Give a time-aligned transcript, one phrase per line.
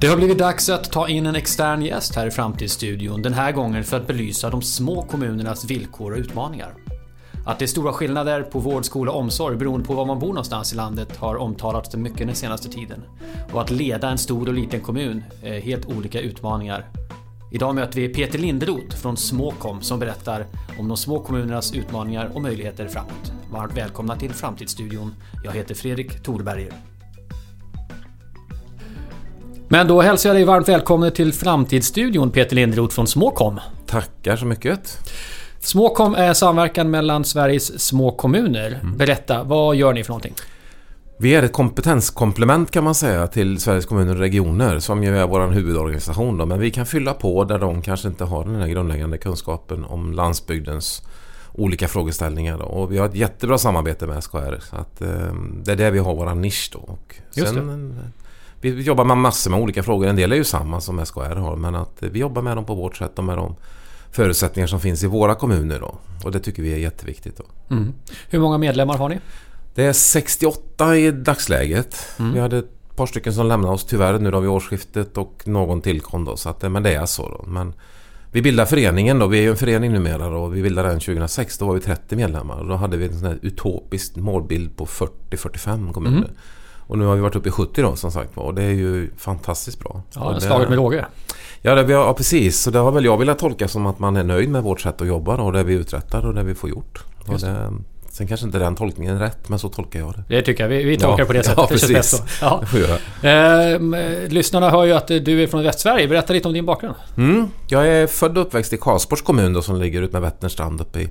[0.00, 3.22] Det har blivit dags att ta in en extern gäst här i Framtidsstudion.
[3.22, 6.74] Den här gången för att belysa de små kommunernas villkor och utmaningar.
[7.46, 10.28] Att det är stora skillnader på vård, skola och omsorg beroende på var man bor
[10.28, 13.02] någonstans i landet har omtalats mycket den senaste tiden.
[13.52, 16.86] Och att leda en stor och liten kommun är helt olika utmaningar.
[17.52, 20.46] Idag möter vi Peter Linderoth från Småkom som berättar
[20.78, 23.32] om de små kommunernas utmaningar och möjligheter framåt.
[23.52, 25.14] Varmt välkomna till Framtidsstudion.
[25.44, 26.95] Jag heter Fredrik Thorberger.
[29.68, 33.60] Men då hälsar jag dig varmt välkommen till Framtidsstudion Peter Linderoth från Småkom.
[33.86, 34.98] Tackar så mycket.
[35.60, 38.80] Småkom är samverkan mellan Sveriges små kommuner.
[38.82, 38.96] Mm.
[38.96, 40.34] Berätta, vad gör ni för någonting?
[41.18, 45.26] Vi är ett kompetenskomplement kan man säga till Sveriges kommuner och regioner som ju är
[45.26, 46.38] vår huvudorganisation.
[46.38, 46.46] Då.
[46.46, 50.12] Men vi kan fylla på där de kanske inte har den här grundläggande kunskapen om
[50.12, 51.02] landsbygdens
[51.52, 52.58] olika frågeställningar.
[52.58, 52.64] Då.
[52.64, 54.60] Och vi har ett jättebra samarbete med SKR.
[54.70, 56.70] Så att, eh, det är där vi har vår nisch.
[56.72, 56.78] Då.
[56.78, 58.00] Och Just sen,
[58.70, 60.06] vi jobbar med massor med olika frågor.
[60.06, 61.56] En del är ju samma som SKR har.
[61.56, 63.56] Men att vi jobbar med dem på vårt sätt och med de
[64.10, 65.80] förutsättningar som finns i våra kommuner.
[65.80, 65.98] Då.
[66.24, 67.36] Och det tycker vi är jätteviktigt.
[67.36, 67.74] Då.
[67.74, 67.94] Mm.
[68.28, 69.18] Hur många medlemmar har ni?
[69.74, 72.06] Det är 68 i dagsläget.
[72.18, 72.32] Mm.
[72.32, 75.80] Vi hade ett par stycken som lämnade oss tyvärr nu då vid årsskiftet och någon
[75.80, 76.36] tillkom då.
[76.36, 77.44] Så att, men det är så då.
[77.46, 77.74] Men
[78.32, 79.26] vi bildade föreningen då.
[79.26, 80.46] Vi är ju en förening numera då.
[80.46, 81.58] Vi bildade den 2006.
[81.58, 82.60] Då var vi 30 medlemmar.
[82.60, 86.16] Och då hade vi en sån utopisk målbild på 40-45 kommuner.
[86.16, 86.30] Mm.
[86.86, 89.10] Och nu har vi varit uppe i 70 då som sagt Och det är ju
[89.16, 90.02] fantastiskt bra.
[90.14, 91.06] Ja, det slaget med råge.
[91.62, 92.60] Ja, det, ja, precis.
[92.60, 95.00] Så det har väl jag velat tolka som att man är nöjd med vårt sätt
[95.00, 97.04] att jobba då, och det vi uträttar och det vi får gjort.
[97.26, 97.38] Det.
[98.10, 100.24] sen kanske inte den tolkningen är rätt, men så tolkar jag det.
[100.28, 100.68] Det tycker jag.
[100.68, 101.58] Vi, vi tolkar Ja, på det sättet.
[101.58, 102.22] ja, det känns precis.
[102.22, 102.60] bäst så.
[103.22, 103.28] Ja.
[103.28, 106.08] Ehm, eh, lyssnarna hör ju att du är från Västsverige.
[106.08, 106.94] Berätta lite om din bakgrund.
[107.16, 107.48] Mm.
[107.68, 110.80] Jag är född och uppväxt i Karlsborgs kommun då, som ligger ut med Vätterns strand
[110.80, 111.08] uppe i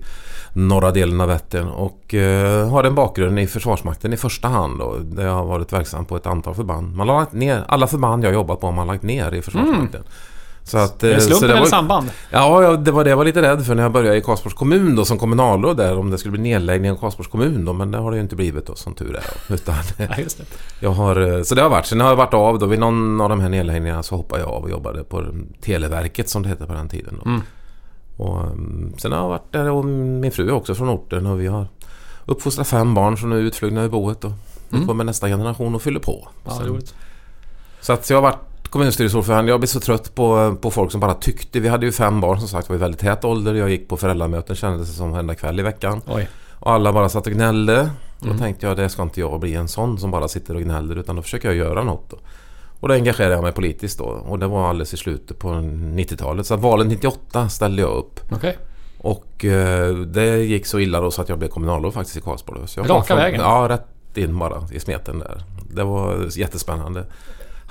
[0.55, 1.67] norra delen av Vättern.
[1.67, 4.79] Och eh, har en bakgrund i Försvarsmakten i första hand.
[4.79, 6.95] Då, där jag har varit verksam på ett antal förband.
[6.95, 10.03] Man har lagt ner, alla förband jag jobbat på har man lagt ner i Försvarsmakten.
[10.63, 12.09] Så att, Är det eh, så slumpen det eller var- samband?
[12.31, 14.95] Ja, det var det jag var lite rädd för när jag började i Karlsborgs kommun
[14.95, 15.97] då som kommunalråd där.
[15.97, 17.73] Om det skulle bli nedläggning av Karlsborgs kommun då.
[17.73, 19.53] Men det har det ju inte blivit då som tur är.
[19.53, 20.43] Utan Ja, just det.
[20.79, 21.85] jag har, eh, så det har varit.
[21.85, 22.65] Sen har jag varit av då.
[22.65, 25.23] Vid någon av de här nedläggningarna så hoppade jag av och jobbade på
[25.61, 27.19] Televerket som det hette på den tiden.
[27.23, 27.29] Då.
[27.29, 27.41] Mm.
[28.17, 31.41] Och, mm, sen har jag varit där och min fru är också från orten och
[31.41, 31.67] vi har
[32.25, 34.23] uppfostrat fem barn som nu är utflugna ur boet.
[34.23, 34.31] Och
[34.69, 34.87] nu Mm.
[34.87, 36.27] kommer nästa generation och fyller på.
[36.45, 36.81] Ja, Sen-
[37.81, 39.51] så att jag har varit kommunstyrelseordförande.
[39.51, 41.59] Jag blir så trött på, på folk som bara tyckte.
[41.59, 43.53] Vi hade ju fem barn som sagt var i väldigt tät ålder.
[43.53, 46.01] Jag gick på föräldramöten kändes det som varenda kväll i veckan.
[46.07, 46.29] Oj.
[46.59, 47.89] Och alla bara satt och gnällde.
[48.19, 48.37] Då Mm.
[48.39, 51.15] tänkte jag det ska inte jag bli en sån som bara sitter och gnäller utan
[51.15, 52.13] då försöker jag göra något.
[52.79, 54.05] Och då engagerade jag mig politiskt då.
[54.05, 56.45] Och det var alldeles i slutet på 90-talet.
[56.45, 58.19] Så att valet 98 ställde jag upp.
[58.31, 58.57] Okej.
[58.97, 62.67] Och eh, det gick så illa då så att jag blev kommunalråd faktiskt i Karlsborg.
[62.67, 63.41] Så jag Raka vägen?
[63.41, 65.43] Ja, rätt in bara i smeten där.
[65.73, 67.05] Det var jättespännande.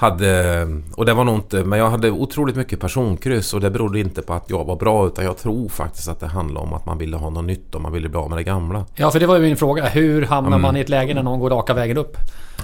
[0.05, 0.67] Hade,
[0.97, 4.23] och det var nog inte, men jag hade otroligt mycket personkryss och det berodde inte
[4.23, 6.99] på att jag var bra utan jag tror faktiskt att det handlade om att man
[6.99, 8.85] ville ha något nytt och man ville bli av med det gamla.
[8.95, 9.87] Ja, för det var ju min fråga.
[9.87, 10.63] Hur hamnar Mm.
[10.63, 12.17] man i ett läge när någon går raka vägen upp?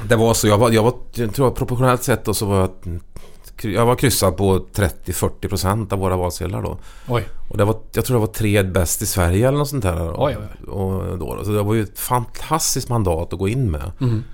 [0.08, 2.56] Det var så, jag var, jag var jag tror jag proportionellt sett då så var
[2.60, 2.70] jag
[3.62, 6.78] jag var kryssad på 30-40% av våra valsedlar då.
[7.08, 7.24] Oj.
[7.50, 9.96] Och det var, jag tror det var tre bäst i Sverige eller något sånt där.
[9.98, 10.14] Då.
[10.18, 11.38] Oj, oj, Och då.
[11.44, 13.92] Så det var ju ett fantastiskt mandat att gå in med.
[14.00, 14.24] Mm.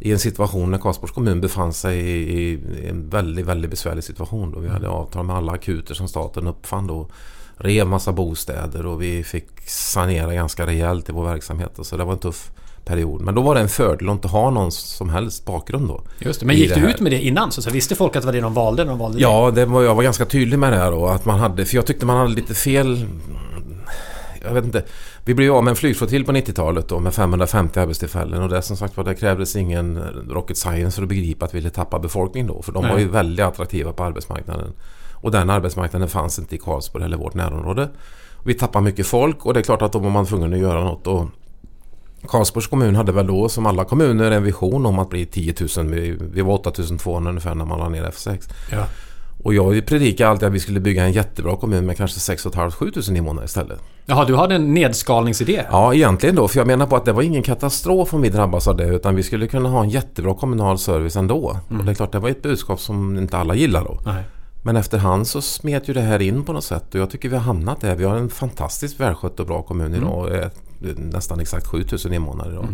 [0.00, 2.58] I en situation när Karlsborgs kommun befann sig i,
[2.88, 4.52] en väldigt, väldigt besvärlig situation.
[4.52, 4.58] Då.
[4.58, 7.08] Vi hade avtal med alla akuter som staten uppfann då.
[7.56, 11.78] Rev massa bostäder och vi fick sanera ganska rejält i vår verksamhet.
[11.82, 12.50] Så det var en tuff
[12.86, 13.20] period.
[13.20, 16.02] Men då var det en fördel att inte ha någon som helst bakgrund då.
[16.18, 16.46] Just det.
[16.46, 17.52] Men gick det du ut med det innan?
[17.52, 19.22] Så, så visste folk att det var det de valde när de valde det?
[19.22, 21.06] Ja, det var, jag var ganska tydlig med det här då.
[21.06, 23.06] Att man hade, för jag tyckte man hade lite fel...
[24.46, 24.84] Jag vet inte.
[25.24, 28.42] Vi blev av med en flygflottilj på 90-talet då med 550 arbetstillfällen.
[28.42, 29.98] Och det som sagt var, det krävdes ingen
[30.30, 32.62] rocket science för att begripa att vi ville tappa befolkning då.
[32.62, 33.02] För de var Nej.
[33.02, 34.72] ju väldigt attraktiva på arbetsmarknaden.
[35.14, 37.88] Och den arbetsmarknaden fanns inte i Karlsborg eller vårt närområde.
[38.44, 40.84] Vi tappade mycket folk och det är klart att då var man tvungen att göra
[40.84, 41.06] något.
[41.06, 41.28] Och
[42.28, 45.86] Karlsborgs kommun hade väl då som alla kommuner en vision om att bli 10 000.
[45.86, 48.50] Vi, vi var 8 200 ungefär när man la ner F6.
[48.72, 48.86] Ja.
[49.46, 53.10] Och jag predikade alltid att vi skulle bygga en jättebra kommun med kanske 6 500-7
[53.10, 53.78] 000 invånare istället.
[54.06, 55.62] Jaha, du hade en nedskalningsidé?
[55.70, 56.48] Ja, egentligen då.
[56.48, 58.86] För jag menar på att det var ingen katastrof om vi drabbas av det.
[58.86, 61.60] Utan vi skulle kunna ha en jättebra kommunal service ändå.
[61.68, 63.98] Och det är klart, det var ett budskap som inte alla gillar då.
[64.06, 64.24] Nej.
[64.62, 66.94] Men efterhand så smet ju det här in på något sätt.
[66.94, 67.94] Och jag tycker vi har hamnat där.
[67.94, 70.18] Vi har en fantastiskt välskött och bra kommun idag.
[70.18, 70.50] Och är
[70.96, 72.66] nästan exakt 7 000 invånare idag.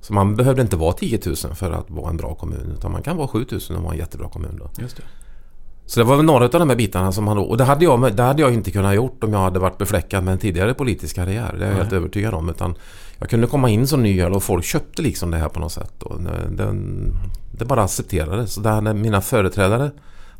[0.00, 2.74] Så man behövde inte vara 10 000 för att vara en bra kommun.
[2.78, 4.82] Utan man kan vara 7 000 och vara en jättebra kommun då.
[4.82, 5.02] Just det.
[5.86, 7.42] Så det var väl några av de här bitarna som han då...
[7.42, 10.24] Och det hade, jag, det hade jag inte kunnat gjort om jag hade varit befläckad
[10.24, 11.56] med en tidigare politisk karriär.
[11.58, 12.48] Det är jag helt övertygad om.
[12.48, 12.74] Utan
[13.18, 16.02] jag kunde komma in som ny och folk köpte liksom det här på något sätt.
[16.02, 16.74] Och det, det,
[17.58, 18.52] det bara accepterades.
[18.52, 19.90] Så det hade mina företrädare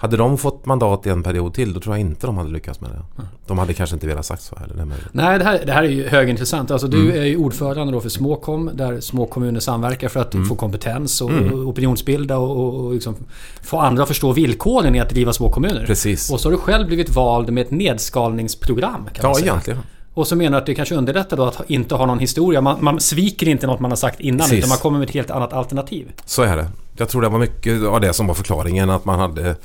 [0.03, 2.81] hade de fått mandat i en period till då tror jag inte de hade lyckats
[2.81, 3.25] med det.
[3.47, 4.75] De hade kanske inte velat sagt så heller.
[4.75, 4.85] Det.
[5.13, 6.71] Nej, det här, det här är ju högintressant.
[6.71, 10.55] Alltså, du är ju ordförande då för Småkom där små kommuner samverkar för att få
[10.55, 13.17] kompetens och opinionsbilda och, och, liksom
[13.63, 15.87] få andra att förstå villkoren i att driva små kommuner.
[15.87, 16.31] Precis.
[16.31, 19.09] Och så har du själv blivit vald med ett nedskalningsprogram.
[19.13, 19.79] Kan Ja, egentligen.
[20.15, 22.61] Och så menar du att det kanske underlättar då att inte ha någon historia.
[22.61, 24.59] Man, man sviker inte något man har sagt innan Precis.
[24.59, 26.13] utan man kommer med ett helt annat alternativ.
[26.25, 26.67] Så är det.
[26.97, 29.57] Jag tror det var mycket av det som var förklaringen att man hade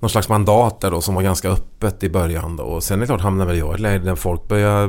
[0.00, 2.62] någon slags mandat där då som var ganska öppet i början då.
[2.62, 4.88] Och sen är det klart hamnade väl jag i ett läge där folk började eh,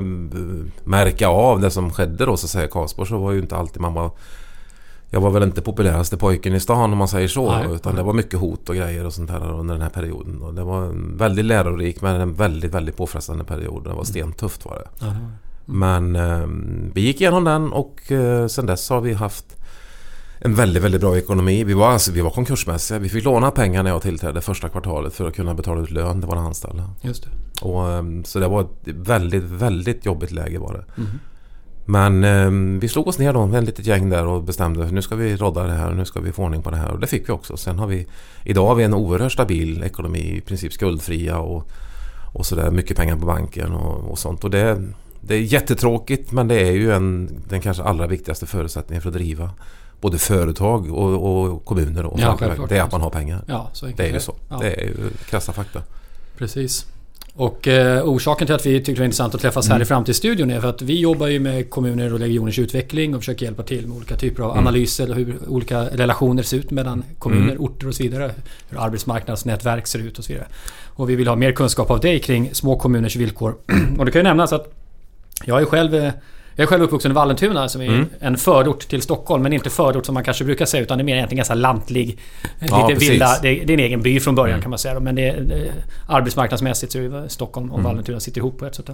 [0.84, 2.68] märka av det som skedde då så att säga.
[2.68, 4.12] Karlsborg så var ju inte alltid man var...
[5.12, 7.52] Jag var väl inte populäraste pojken i stan om man säger så.
[7.52, 7.68] Nej.
[7.72, 10.42] Utan det var mycket hot och grejer och sånt här under den här perioden.
[10.42, 13.84] Och det var en väldigt lärorik men en väldigt, väldigt påfrestande period.
[13.84, 15.16] Det var stentufft var det.
[15.66, 16.48] Men eh,
[16.94, 19.59] vi gick igenom den och eh, sen dess har vi haft
[20.42, 21.64] en väldigt, väldigt bra ekonomi.
[21.64, 23.00] Vi var, alltså, vi var konkursmässiga.
[23.00, 26.22] Vi fick låna pengar när jag tillträdde första kvartalet för att kunna betala ut lön
[26.22, 26.90] till våra anställda.
[27.02, 27.30] Just det.
[27.66, 31.04] Och, eh, så det var ett väldigt, väldigt jobbigt läge var det.
[31.86, 35.16] Men eh, vi slog oss ner då, en litet gäng där och bestämde nu ska
[35.16, 36.92] vi rodda det här, nu ska vi få ordning på det här.
[36.92, 37.58] Och det fick vi också.
[37.58, 38.08] Sen har vi,
[38.44, 41.72] idag har vi en oerhört stabil ekonomi, i princip skuldfria och,
[42.34, 42.72] och sådär.
[42.72, 44.44] Mycket pengar på banken och, och sånt.
[44.44, 44.84] Och det,
[45.22, 49.16] det är jättetråkigt men det är ju en, den kanske allra viktigaste förutsättningen för att
[49.16, 49.50] driva
[50.02, 52.06] både företag och, och kommuner.
[52.06, 52.38] Och Ja,
[52.70, 53.44] det är att man har pengar.
[53.48, 54.36] Ja, så Det är ju så.
[54.50, 55.82] Ja, Det är ju krassa fakta.
[56.38, 56.86] Precis.
[57.34, 60.52] Och eh, orsaken till att vi tyckte det var intressant att träffas här i Framtidsstudion
[60.52, 63.88] är för att vi jobbar ju med kommuner och regioners utveckling och försöker hjälpa till
[63.88, 67.96] med olika typer av analyser och hur olika relationer ser ut mellan kommuner, orter och
[67.96, 68.32] så vidare.
[68.70, 70.48] Hur arbetsmarknadsnätverk ser ut och så vidare.
[70.86, 73.56] Och vi vill ha mer kunskap av dig kring små kommuners villkor.
[73.98, 74.74] och det kan ju nämnas att
[75.46, 76.12] jag är själv eh,
[76.56, 79.44] jag är själv uppvuxen i Vallentuna som är en förort till Stockholm.
[79.44, 82.20] Men inte förort som man kanske brukar säga utan det är mer egentligen ganska lantlig.
[82.60, 83.10] Ja, lite precis.
[83.10, 83.36] villa.
[83.42, 85.00] Det är, det är en egen by från början kan man säga.
[85.00, 85.72] Men det är, det,
[86.08, 88.90] arbetsmarknadsmässigt så är Stockholm och Vallentuna sitter ihop på ett sätt.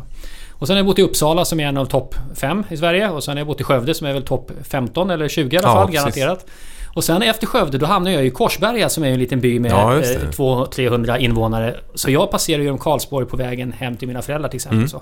[0.52, 3.10] Och sen har jag bott i Uppsala som är en av topp 5 i Sverige.
[3.10, 5.60] Och sen har jag bott i Skövde som är väl topp 15 eller 20 i
[5.60, 6.02] alla Ja, fall precis.
[6.02, 6.46] garanterat.
[6.94, 9.72] Och sen efter Skövde då hamnar jag i Korsberga som är en liten by med
[9.72, 10.26] Ja, just det.
[10.26, 11.76] eh, 200-300 invånare.
[11.96, 14.78] Så jag passerar genom Karlsborg på vägen hem till mina föräldrar till exempel.
[14.78, 14.90] Mm.
[14.90, 15.02] Så.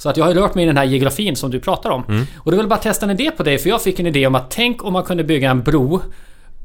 [0.00, 2.04] Så att jag har rört mig i den här geografin som du pratar om.
[2.08, 2.26] Mm.
[2.38, 4.26] Och då vill jag bara testa en idé på dig, för jag fick en idé
[4.26, 6.00] om att tänk om man kunde bygga en bro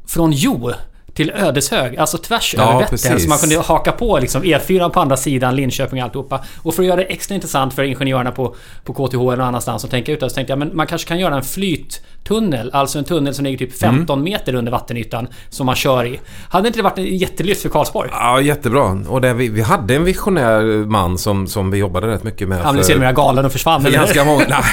[0.07, 0.71] från Jo
[1.15, 3.19] till Ödeshög, alltså tvärs Ja, över Vättern.
[3.19, 6.39] Så man kunde haka på liksom E4 på andra sidan, Linköping och alltihopa.
[6.61, 9.85] Och för att göra det extra intressant för ingenjörerna på, på KTH eller någon annanstans
[9.85, 12.69] att tänka ut det, så tänkte jag men man kanske kan göra en flyttunnel.
[12.73, 13.97] Alltså en tunnel som ligger typ Mm.
[13.97, 16.19] 15 meter under vattenytan som man kör i.
[16.49, 18.09] Hade inte det varit en jättelyft för Karlsborg?
[18.11, 19.03] Ja, jättebra.
[19.07, 22.61] Och det, vi, vi hade en visionär man som, som vi jobbade rätt mycket med.
[22.61, 23.83] Han blev sedermera galen och försvann.
[23.83, 24.45] för ganska många...
[24.49, 24.63] Nej.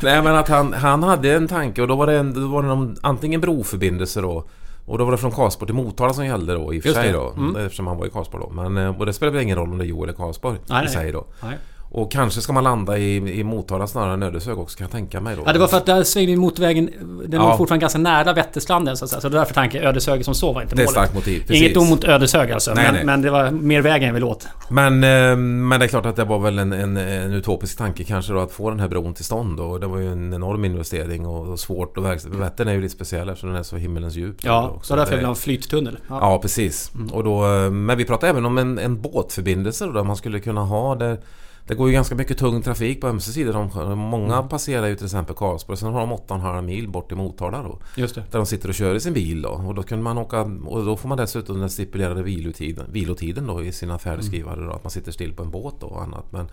[0.00, 2.62] Nej, men att han, han hade en tanke och då var det, en, då var
[2.62, 4.44] det någon, antingen broförbindelse då
[4.86, 7.12] och då var det från Karlsborg till Motala som gällde då i och för sig
[7.12, 7.32] då.
[7.36, 7.56] Mm.
[7.56, 8.62] Eftersom han var i Karlsborg då.
[8.62, 10.84] Men, eh, och det spelar väl ingen roll om det är Jo eller Karlsborg Nej,
[10.84, 11.24] i sig då.
[11.42, 11.56] Nej.
[11.96, 15.20] Och kanske ska man landa i, i Motala snarare än Ödeshög också kan jag tänka
[15.20, 15.42] mig då.
[15.46, 16.90] Ja, det var för att där svängde motorvägen...
[17.24, 17.48] Den Ja.
[17.48, 19.20] låg fortfarande ganska nära Vätterstranden så att säga.
[19.20, 20.90] Så det är därför tanken Ödeshög som så var inte Det är målet.
[20.90, 21.62] starkt motiv, precis.
[21.62, 22.74] Inget ont mot Ödeshög alltså.
[22.74, 23.04] Nej, men, nej.
[23.04, 24.46] men det var mer vägen jag ville åt.
[24.70, 28.04] Men, eh, men det är klart att det var väl en, en, en utopisk tanke
[28.04, 29.60] kanske då att få den här bron till stånd.
[29.60, 32.36] Och det var ju en enorm investering och, och svårt att verkställa.
[32.36, 34.36] Vättern är ju lite speciell eftersom den är så himmelens djup.
[34.44, 34.88] Ja, också.
[34.88, 35.98] så därför Det- ville ha en flyttunnel.
[36.08, 36.18] Ja.
[36.20, 36.90] Ja, precis.
[37.12, 40.40] Och då, eh, men vi pratade även om en, en båtförbindelse då, där man skulle
[40.40, 41.18] kunna ha där
[41.66, 43.98] det går ju ganska mycket tung trafik på ömse sidor om sjön.
[43.98, 45.78] Många passerar ju till exempel Karlsborg.
[45.78, 47.78] Sen har de 8,5 mil bort till Motala då.
[47.96, 48.20] Just det.
[48.30, 49.48] Där de sitter och kör i sin bil då.
[49.48, 50.40] Och då kunde man åka...
[50.66, 54.72] Och då får man dessutom den stipulerade vilotiden, vilotiden då i sina färdskrivare då.
[54.72, 56.32] Att man sitter still på en båt då och annat.
[56.32, 56.48] Men,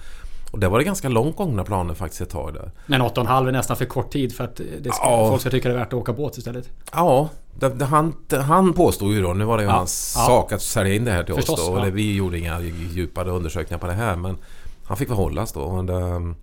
[0.51, 2.71] och där var det ganska långt gångna planer faktiskt ett tag där.
[2.85, 5.29] Men 8,5 är nästan för kort tid för att det ska, Ja.
[5.29, 6.69] folk ska tycka det är värt att åka båt istället.
[6.93, 7.29] Ja,
[7.59, 10.25] det, det, han, han påstod ju då, nu var det ju Ja, hans ja.
[10.25, 11.73] sak att sälja in det här till Förstås, oss då.
[11.73, 14.37] Och det, vi gjorde inga djupare undersökningar på det här men
[14.85, 15.81] han fick behållas då.
[15.81, 16.33] Det,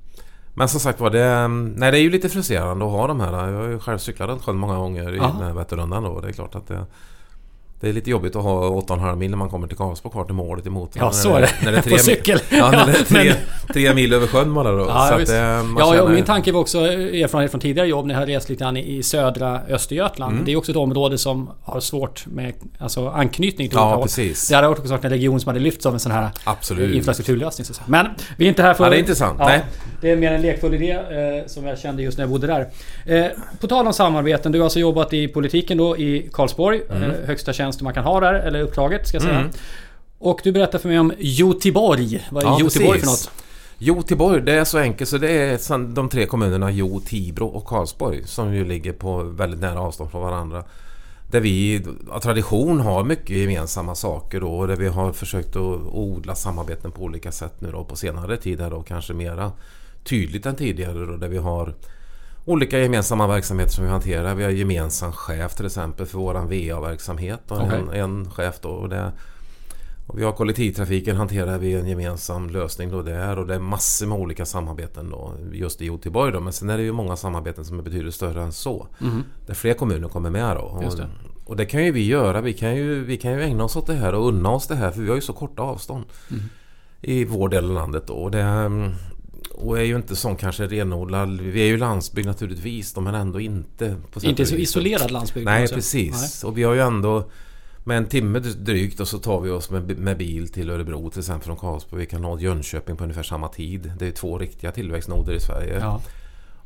[0.55, 1.49] men som sagt var det...
[1.49, 3.49] Nej det är ju lite frustrerande att ha de här.
[3.49, 6.21] Jag har ju själv cyklat runt sjön många gånger i den här Vätternrundan då.
[6.21, 6.87] Det är klart att det...
[7.81, 10.35] Det är lite jobbigt att ha 8,5 mil när man kommer till Karlsborg kvar till
[10.35, 10.91] målet emot.
[10.95, 11.51] Ja, När så är det.
[11.65, 12.41] När det är tre På mil- cykel.
[12.51, 13.35] Ja, när det är tre,
[13.73, 14.79] tre mil över sjön bara då.
[14.89, 15.29] Ja, så att
[15.67, 18.49] man Ja, ja, min tanke var också erfarenhet från tidigare jobb när jag har rest
[18.49, 20.33] lite grann i i södra Östergötland.
[20.33, 20.45] Mm.
[20.45, 24.49] Det är också ett område som har svårt med alltså, anknytning till Ja, precis.
[24.49, 26.95] Det hade varit också en region som hade lyfts av en sån här Absolut.
[26.97, 27.65] infrastrukturlösning.
[27.65, 27.75] Så.
[27.87, 28.07] Men
[28.37, 28.85] vi är inte här för...
[28.85, 29.37] Ja, det är intressant.
[29.39, 29.63] Ja, Nej.
[30.01, 32.69] Det är mer en lekfull idé eh, som jag kände just när jag bodde där.
[33.07, 33.27] Eh,
[33.61, 34.53] på tal om samarbeten.
[34.53, 36.83] Du har alltså jobbat i politiken då i Karlsborg.
[36.91, 37.03] Mm.
[37.03, 39.51] Eh, högsta tjänst man kan ha där, eller uppdraget ska jag säga.
[40.19, 42.27] Och du berättar för mig om Jotiborg.
[42.31, 43.31] Vad är Ja, Jotiborg för något?
[43.79, 48.27] Jotiborg, det är så enkelt så det är de tre kommunerna Jo, Tibro och Karlsborg
[48.27, 50.65] som ju ligger på väldigt nära avstånd från varandra.
[51.31, 55.81] där vi av tradition har mycket gemensamma saker då och där vi har försökt att
[55.93, 59.53] odla samarbeten på olika sätt nu då på senare tid här då kanske mera
[60.05, 61.75] tydligt än tidigare då där vi har
[62.45, 64.35] olika gemensamma verksamheter som vi hanterar.
[64.35, 67.53] Vi har gemensam chef till exempel för våran VA-verksamhet.
[67.53, 67.79] Okay.
[67.79, 68.69] En, en chef då.
[68.69, 69.13] Och det,
[70.11, 74.07] och vi har kollektivtrafiken hanterar vi en gemensam lösning då där och det är massor
[74.07, 76.41] med olika samarbeten då just i Göteborg då.
[76.41, 78.87] Men sen är det ju många samarbeten som är betydligt större än så.
[79.01, 79.23] Mm.
[79.47, 80.63] Där fler kommuner kommer med då.
[80.63, 81.09] Och, det.
[81.45, 82.41] och det kan ju vi göra.
[82.41, 84.75] Vi kan ju, vi kan ju ägna oss åt det här och unna oss det
[84.75, 86.05] här för vi har ju så korta avstånd.
[86.31, 86.43] Mm.
[87.03, 88.15] I vår del av landet då.
[88.15, 88.43] Och det,
[89.63, 91.41] och är ju inte sån kanske renodlad.
[91.41, 93.97] Vi är ju landsbygd naturligtvis men ändå inte.
[94.23, 95.45] inte så isolerad landsbygd?
[95.45, 96.43] Nej precis.
[96.43, 96.51] Nej.
[96.51, 97.31] Och vi har ju ändå
[97.85, 101.19] med en timme drygt och så tar vi oss med, med bil till Örebro till
[101.19, 102.01] exempel från Karlsborg.
[102.01, 103.93] Vi kan nå Jönköping på ungefär samma tid.
[103.99, 105.79] Det är två riktiga tillväxtnoder i Sverige.
[105.81, 106.01] Ja.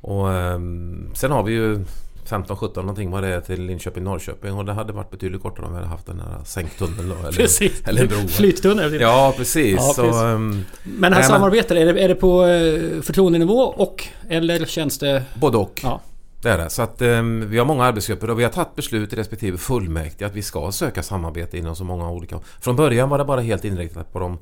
[0.00, 1.84] Och um, sen har vi ju
[2.28, 5.88] 15-17 någonting vad det till Linköping-Norrköping och det hade varit betydligt kortare om vi hade
[5.88, 7.14] haft den här sänktunneln då.
[7.14, 7.88] Eller, precis.
[7.88, 8.28] eller bro.
[8.28, 9.00] Flyttunnel.
[9.00, 9.74] Ja, precis.
[9.80, 10.14] Ja, precis.
[10.14, 14.98] Så, um, men här samarbetet, är det, är det på eh, förtroendenivå och eller känns
[14.98, 15.22] det...
[15.34, 15.80] Både och.
[15.84, 16.00] Ja.
[16.42, 16.70] Det är det.
[16.70, 20.26] Så att um, vi har många arbetsgrupper och vi har tagit beslut i respektive fullmäktige
[20.26, 22.40] att vi ska söka samarbete inom så många olika...
[22.60, 24.38] Från början var det bara helt inriktat på de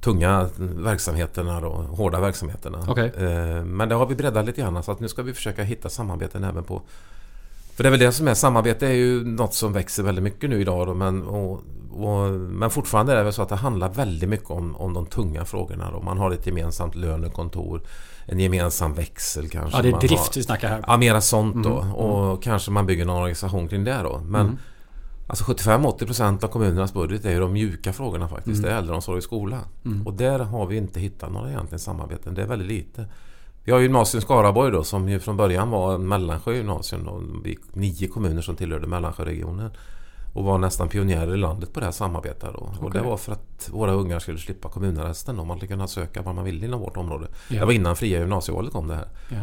[0.00, 2.90] tunga verksamheterna och hårda verksamheterna.
[2.90, 3.08] Okay.
[3.08, 5.88] Uh, men det har vi breddat lite grann så att nu ska vi försöka hitta
[5.88, 6.82] samarbeten även på
[7.78, 10.50] för det är väl det som är samarbete är ju något som växer väldigt mycket
[10.50, 13.88] nu idag då, men, och, och, men fortfarande är det väl så att det handlar
[13.88, 15.90] väldigt mycket om, om de tunga frågorna.
[15.90, 16.00] Då.
[16.00, 17.82] Man har ett gemensamt lönekontor
[18.26, 19.78] en gemensam växel kanske.
[19.78, 20.84] Ja, det är drift vi snackar här.
[20.86, 21.80] Ja, mera sånt då.
[21.80, 22.36] Mm, och mm.
[22.36, 24.20] kanske man bygger någon organisation kring det då.
[24.24, 24.58] Men mm.
[25.26, 28.58] Alltså 75-80% av kommunernas budget är ju de mjuka frågorna faktiskt.
[28.58, 28.62] Mm.
[28.62, 29.58] Det är äldreomsorg och skola.
[29.84, 30.06] Mm.
[30.06, 32.34] Och där har vi inte hittat några egentligen samarbeten.
[32.34, 33.06] Det är väldigt lite.
[33.68, 37.04] Vi har gymnasium Skaraborg då som ju från början var Mellansjö gymnasium.
[37.04, 37.22] Då.
[37.44, 39.70] Vi nio kommuner som tillhörde Mellansjöregionen.
[40.34, 42.52] Och var nästan pionjärer i landet på det här samarbetet.
[42.54, 42.60] Då.
[42.60, 42.84] Okay.
[42.84, 45.36] Och det var för att våra ungar skulle slippa kommunarresten.
[45.36, 45.44] Då.
[45.44, 47.28] Man skulle kunna söka vad man ville inom vårt område.
[47.48, 47.60] Ja.
[47.60, 49.08] Det var innan fria gymnasievalet kom det här.
[49.28, 49.42] Ja.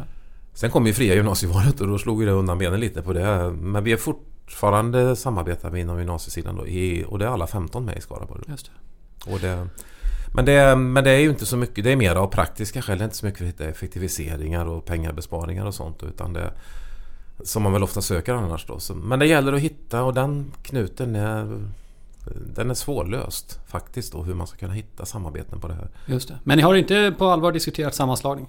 [0.53, 3.49] Sen kom ju fria gymnasievalet och då slog det undan benen lite på det.
[3.49, 6.61] Men vi är fortfarande samarbetar vi inom gymnasiesidan då.
[7.07, 8.41] och det är alla 15 med i Skaraborg.
[8.47, 9.31] Just det.
[9.31, 9.67] Och det,
[10.35, 11.83] men, det, men det är ju inte så mycket.
[11.83, 12.97] Det är mer av praktiska skäl.
[12.97, 16.03] Det är inte så mycket för att hitta effektiviseringar och pengabesparingar och sånt.
[16.03, 16.51] Utan det
[17.43, 18.79] som man väl ofta söker annars då.
[18.95, 21.61] Men det gäller att hitta och den knuten är
[22.55, 25.89] den är svårlöst faktiskt då hur man ska kunna hitta samarbeten på det här.
[26.05, 26.39] Just det.
[26.43, 28.47] Men ni har inte på allvar diskuterat sammanslagning?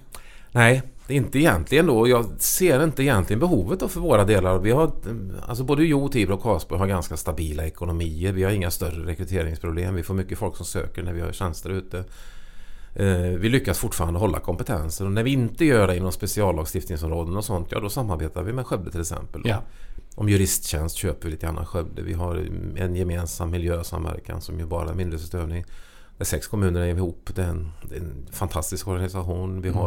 [0.51, 2.07] Nej, inte egentligen då.
[2.07, 4.59] Jag ser inte egentligen behovet då för våra delar.
[4.59, 4.91] Vi har,
[5.47, 8.33] alltså både Jo, Tibro och Karlsborg har ganska stabila ekonomier.
[8.33, 9.95] Vi har inga större rekryteringsproblem.
[9.95, 12.03] Vi får mycket folk som söker när vi har tjänster ute.
[12.99, 17.45] Eh, vi lyckas fortfarande hålla kompetensen och när vi inte gör det inom speciallagstiftningsområden och
[17.45, 19.41] sånt, ja då samarbetar vi med Skövde till exempel.
[19.45, 19.61] Ja.
[20.15, 22.01] Om juristtjänst köper vi lite grann Skövde.
[22.01, 25.65] Vi har en gemensam miljösamverkan som ju bara myndighetsutövning.
[26.17, 27.29] Där sex kommuner är ihop.
[27.35, 29.61] Det är en, det är en fantastisk organisation.
[29.61, 29.81] Vi mm.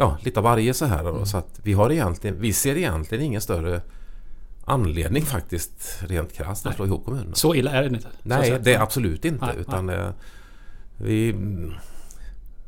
[0.00, 1.08] Ja, lite av varje så här.
[1.08, 1.26] Mm.
[1.26, 3.80] Så att vi, har egentligen, vi ser egentligen ingen större
[4.64, 7.34] anledning faktiskt rent krasst att slå ihop kommunerna.
[7.34, 8.08] Så illa är det inte?
[8.22, 9.46] Nej, det är absolut inte.
[9.46, 9.96] Nej, utan nej.
[9.96, 10.14] Det,
[10.96, 11.34] vi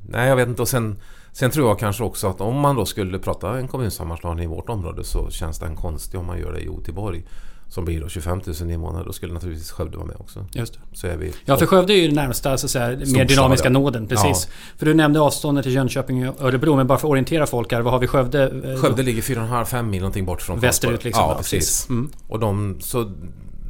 [0.09, 0.63] Nej, jag vet inte.
[0.63, 1.01] Och sen,
[1.33, 4.69] sen tror jag kanske också att om man då skulle prata en kommunsammanslagning i vårt
[4.69, 7.25] område så känns den konstig om man gör det i Göteborg.
[7.73, 9.05] Som blir då 25 000 invånare.
[9.05, 10.47] Då skulle naturligtvis Skövde vara med också.
[10.53, 10.81] Just det.
[10.93, 13.71] Så är vi ja, för Skövde är ju det närmsta så att säga, mer dynamiska
[13.71, 14.07] noden.
[14.07, 14.49] Precis.
[14.49, 14.55] Ja.
[14.79, 16.77] För du nämnde avståndet till Jönköping och Örebro.
[16.77, 17.81] Men bara för att orientera folk här.
[17.81, 18.77] Vad har vi Skövde?
[18.83, 21.23] Skövde ligger 4,5-5 mil någonting bort från Västerut liksom?
[21.23, 21.89] Ja, precis.
[21.89, 22.11] Mm.
[22.29, 23.13] Och de, så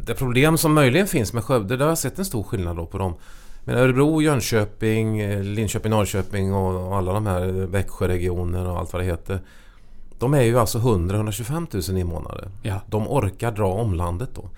[0.06, 2.86] det problem som möjligen finns med Skövde, där har jag sett en stor skillnad då
[2.86, 3.14] på dem.
[3.64, 9.06] Men Örebro, Jönköping, eh, Linköping, Norrköping och alla de här Växjöregioner och allt vad det
[9.06, 9.40] heter.
[10.22, 12.48] De är ju alltså 100-125 000 invånare.
[12.62, 12.80] Ja.
[12.86, 14.48] De orkar dra omlandet då.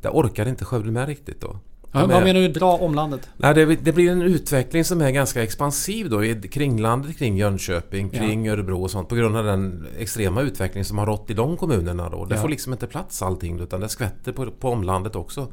[0.00, 1.56] Det orkar inte Skövde med riktigt då.
[1.92, 3.28] Ja, vad menar du dra omlandet?
[3.36, 8.10] Nej, det, det, blir en utveckling som är ganska expansiv då i kringlandet kring Jönköping,
[8.10, 8.52] kring ja.
[8.52, 9.08] Örebro och sånt.
[9.08, 12.24] På grund av den extrema utveckling som har rått i de kommunerna då.
[12.24, 12.40] Det ja.
[12.40, 15.48] får liksom inte plats allting utan det skvätter på, på omlandet också.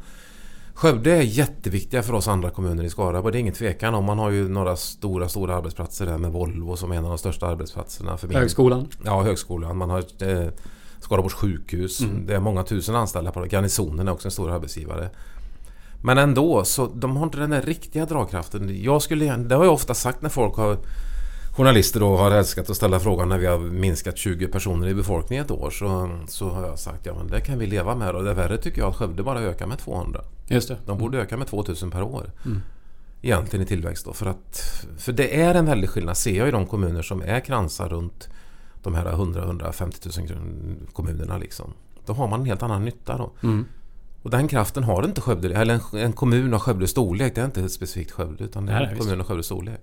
[0.80, 3.32] Skövde är jätteviktiga för oss andra kommuner i Skaraborg.
[3.32, 4.06] Det är ingen tvekan om.
[4.06, 7.18] Man har ju några stora, stora arbetsplatser där med Volvo som är en av de
[7.18, 8.18] största arbetsplatserna.
[8.18, 8.38] För min...
[8.38, 8.88] Högskolan?
[9.06, 9.78] Ja, högskolan.
[9.78, 10.50] Man har eh,
[11.00, 12.02] Skaraborgs sjukhus.
[12.02, 12.26] Mm.
[12.26, 13.48] Det är många tusen anställda på det.
[13.48, 15.10] Garnisonen är också en stor arbetsgivare.
[16.02, 18.84] Men ändå, så de har inte den där riktiga dragkraften.
[18.84, 20.78] Jag skulle, det har jag ofta sagt när folk har
[21.60, 25.46] journalister då har älskat att ställa frågan när vi har minskat 20 personer i befolkningen
[25.46, 28.24] ett år så, så har jag sagt ja men det kan vi leva med och
[28.24, 30.22] det värre tycker jag att Skövde bara ökar med 200.
[30.48, 30.78] Just det.
[30.86, 32.32] De borde öka med 2000 per år.
[32.46, 32.62] Mm.
[33.22, 36.52] Egentligen i tillväxt då för att för det är en väldig skillnad ser jag i
[36.52, 38.30] de kommuner som är kransar runt
[38.84, 41.74] de här 100-150 000 kommunerna liksom.
[42.06, 43.32] Då har man en helt annan nytta då.
[43.44, 43.66] Mm.
[44.24, 47.36] Och den kraften har inte Skövde, eller en, en kommun av Skövdes storlek.
[47.36, 49.82] Det är inte specifikt Skövde utan det är en kommun av Skövdes storlek.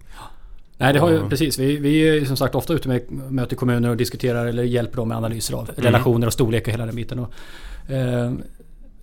[0.79, 1.59] Nej, det har ju, precis.
[1.59, 4.97] Vi, vi är ju som sagt ofta ute med möter kommuner och diskuterar eller hjälper
[4.97, 5.85] dem med analyser av Mm.
[5.85, 7.19] relationer och storlek och hela den biten.
[7.19, 7.33] Och,
[7.93, 8.33] eh,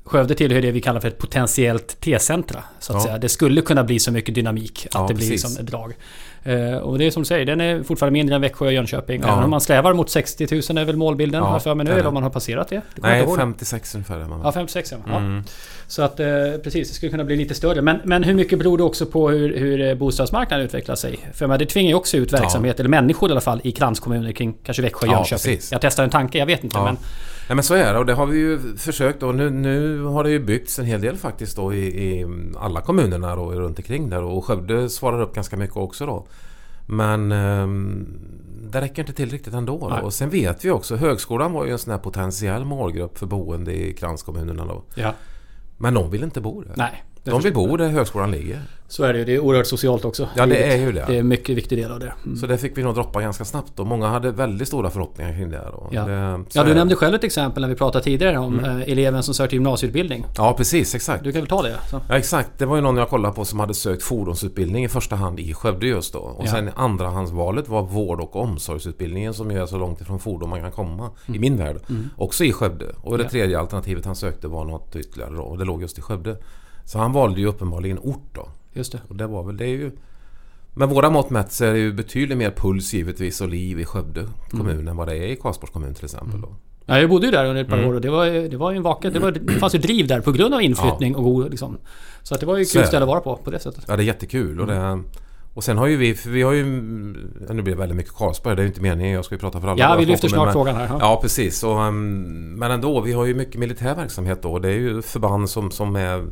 [0.06, 2.64] Skövde tillhör det vi kallar för ett potentiellt T-centra.
[2.80, 3.04] Så att Ja.
[3.06, 3.18] säga.
[3.18, 5.44] Det skulle kunna bli så mycket dynamik att Ja, det blir precis.
[5.44, 5.94] liksom ett drag.
[6.44, 9.22] Eh, och det är som du säger, den är fortfarande mindre än Växjö och Jönköping.
[9.22, 9.32] Ja.
[9.32, 11.92] Även om man strävar mot 60 000 är väl målbilden Ja, har för mig nu.
[11.92, 12.76] Eller om man har passerat det.
[12.76, 13.38] det Nej, inte ihåg.
[13.38, 14.42] 56 ungefär är man.
[14.44, 15.18] Ja, 56 ja.
[15.18, 15.44] Mm.
[15.88, 16.28] Så att eh,
[16.64, 17.82] precis, det skulle kunna bli lite större.
[17.82, 21.20] Men, men hur mycket beror det också på hur, hur eh, bostadsmarknaden utvecklar sig?
[21.34, 24.32] För men det tvingar ju också ut verksamhet, eller människor i alla fall, i kranskommuner
[24.32, 25.60] kring kanske Växjö och Jönköping.
[25.72, 26.80] Jag testar en tanke, jag vet inte.
[26.82, 26.98] Men
[27.50, 30.24] Nej men så är det och det har vi ju försökt och nu, nu har
[30.24, 32.26] det ju byggts en hel del faktiskt då i, i
[32.58, 36.28] alla kommunerna då runt omkring där och Skövde svarar upp ganska mycket också då.
[36.88, 38.08] Men ehm,
[38.72, 39.78] det räcker inte till riktigt ändå.
[39.80, 39.88] Då.
[39.88, 40.02] Nej.
[40.02, 43.74] Och sen vet vi också, högskolan var ju en sån här potentiell målgrupp för boende
[43.74, 44.84] i kranskommunerna då.
[44.96, 45.14] ja,
[45.78, 46.74] Men de vill inte bo där.
[46.78, 47.04] nej.
[47.24, 48.62] De vill bo där högskolan ligger.
[48.88, 49.26] Så är det ju.
[49.26, 50.28] Det är oerhört socialt också.
[50.36, 51.06] Ja det är ju det.
[51.08, 52.14] Det är en mycket viktig del av det.
[52.26, 52.38] Mm.
[52.38, 55.50] Så det fick vi nog droppa ganska snabbt och många hade väldigt stora förhoppningar kring
[55.50, 55.62] det.
[55.72, 55.90] Då.
[55.92, 56.06] Ja.
[56.06, 58.82] det Ja, du är- nämnde själv ett exempel när vi pratade tidigare om Mm.
[58.82, 60.26] eh, eleven som sökte gymnasieutbildning.
[60.38, 61.24] Ja precis, exakt.
[61.24, 61.76] Du kan väl ta det?
[61.90, 62.02] Så.
[62.10, 65.16] Ja exakt, det var ju någon jag kollade på som hade sökt fordonsutbildning i första
[65.16, 66.20] hand i Skövde just då.
[66.20, 66.52] Och Ja.
[66.52, 71.10] sen andrahandsvalet var vård och omsorgsutbildningen som är så långt ifrån fordon man kan komma
[71.28, 71.78] i min värld.
[72.18, 72.86] Också i Skövde.
[73.02, 73.30] Och det Ja.
[73.30, 76.38] tredje alternativet han sökte var något ytterligare då och det låg just i Skövde.
[76.86, 78.48] Så han valde ju uppenbarligen ort då.
[78.74, 79.00] Just det.
[79.08, 79.92] Och det var väl, det ju...
[80.76, 83.86] Med våra mått mätt så är det ju betydligt mer puls givetvis och liv i
[83.86, 86.56] Skövde kommun än vad det är i Karlsborgs kommun till exempel då.
[86.86, 87.90] Ja, jag bodde ju där under ett par Mm.
[87.90, 89.12] år och det var, det var en vacker...
[89.12, 91.78] Det, var, det fanns ju driv där på grund av inflyttning och god liksom.
[92.24, 93.86] Så att det var ju kul ställe att vara på, på det sättet.
[93.88, 95.04] Ja det är jättekul och det...
[95.54, 96.60] Och sen har ju vi, vi har ju...
[97.48, 99.14] ja, Nu blir det väldigt mycket Karlsborg, det är ju inte meningen.
[99.14, 100.88] Jag ska ju prata för alla Ja, vi lyfter snart men- frågan här.
[100.88, 100.98] Ja.
[101.00, 101.64] Ja precis.
[101.64, 104.60] Och, um, men ändå, vi har ju mycket militär verksamhet då.
[104.60, 106.24] Det är ju förband som, som är,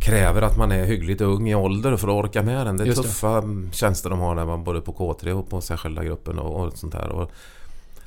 [0.00, 2.76] kräver att man är hyggligt ung i ålder för att orka med den.
[2.76, 3.08] Det är Just det.
[3.08, 6.66] tuffa mm, tjänster de har där, man både på K3 och på särskilda gruppen och,
[6.66, 7.08] och sånt där.
[7.08, 7.30] Och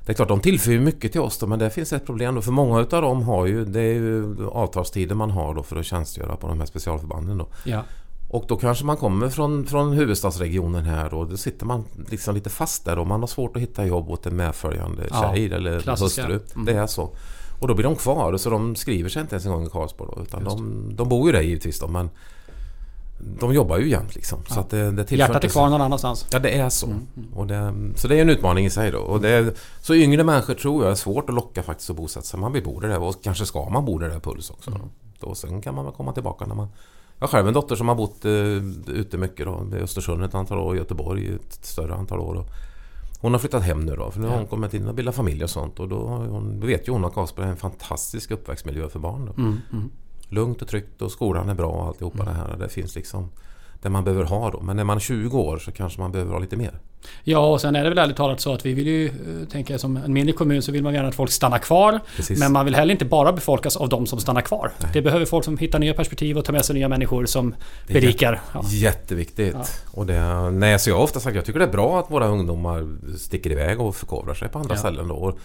[0.06, 2.36] det är klart, de tillför ju mycket till oss då, men det finns ett problem
[2.36, 2.42] då.
[2.42, 5.86] För många utav dem har ju, det är ju avtalstider man har då för att
[5.86, 7.48] tjänstgöra på de här specialförbanden då.
[7.64, 7.84] Ja.
[8.30, 12.50] Och då kanske man kommer från, från huvudstadsregionen här och då sitter man liksom lite
[12.50, 15.80] fast där och man har svårt att hitta jobb åt en medföljande Ja, tjej eller
[15.80, 16.22] klassiska.
[16.28, 16.40] hustru.
[16.56, 16.66] Mm.
[16.66, 17.10] Det är så.
[17.60, 20.12] Och då blir de kvar så de skriver sig inte ens en gång i Karlsborg
[20.16, 22.10] då, utan de, de bor ju där givetvis då men
[23.40, 24.40] de jobbar ju jämt liksom.
[24.48, 24.60] Så Ja.
[24.62, 26.28] att det, det Hjärtat är så- kvar någon annanstans.
[26.32, 26.86] Ja det är så.
[26.88, 29.00] Mm, Och det, så det är en utmaning i sig då.
[29.00, 32.26] Och det är, så yngre människor tror jag är svårt att locka faktiskt att bosätta
[32.26, 32.40] sig.
[32.40, 34.70] Man vill bo där och kanske ska man bo där det är puls också.
[34.72, 34.82] Mm.
[35.20, 35.36] Då.
[35.36, 36.68] Sen kan man väl komma tillbaka när man...
[37.20, 39.68] Jag har själv en dotter som har bott eh, ute mycket då.
[39.78, 42.36] I Östersund ett antal år och Göteborg ett större antal år.
[42.36, 42.46] Och
[43.24, 44.12] hon har flyttat hem nu då.
[44.12, 45.80] För nu har hon kommit in och bildat familj och sånt.
[45.80, 49.26] Och då, hon, då vet ju hon att Karlsborg är en fantastisk uppväxtmiljö för barn.
[49.26, 49.42] Då.
[49.42, 49.90] Mm, mm.
[50.30, 52.58] Lugnt och tryggt och skolan är bra och alltihopa det här.
[52.58, 53.30] Det finns liksom
[53.84, 54.60] det man behöver ha då.
[54.62, 56.80] Men när man är 20 år så kanske man behöver ha lite mer.
[57.24, 59.78] Ja, och sen är det väl ärligt talat så att vi vill ju, eh, tänka
[59.78, 62.00] som en mindre kommun så vill man gärna att folk stannar kvar.
[62.16, 62.40] Precis.
[62.40, 64.72] Men man vill heller inte bara befolkas av de som stannar kvar.
[64.82, 64.90] Nej.
[64.94, 67.56] Det behöver folk som hittar nya perspektiv och tar med sig nya människor som
[67.88, 68.42] Det berikar.
[68.54, 68.62] Ja.
[68.70, 69.54] Jätteviktigt.
[69.56, 69.66] Ja.
[69.92, 72.28] Och det, nej, så jag har ofta sagt jag tycker det är bra att våra
[72.28, 74.80] ungdomar sticker iväg och förkovrar sig på andra Ja.
[74.80, 75.08] ställen.
[75.08, 75.38] Då.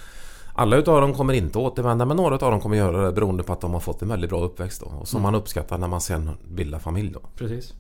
[0.55, 3.53] Alla utav dem kommer inte återvända men några utav dem kommer göra det beroende på
[3.53, 4.81] att de har fått en väldigt bra uppväxt.
[4.81, 5.33] Då, och som Mm.
[5.33, 7.11] man uppskattar när man sen bildar familj.
[7.13, 7.21] Då.
[7.37, 7.75] Precis.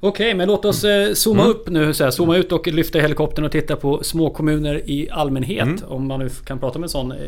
[0.00, 1.50] Okej, men låt oss eh, zooma Mm.
[1.56, 1.94] upp nu.
[1.94, 5.62] Så här, zooma ut och lyfta helikoptern och titta på små kommuner i allmänhet.
[5.62, 5.84] Mm.
[5.88, 7.18] Om man nu kan prata om en sån eh,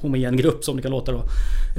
[0.00, 1.18] homogen grupp som det kan låta då.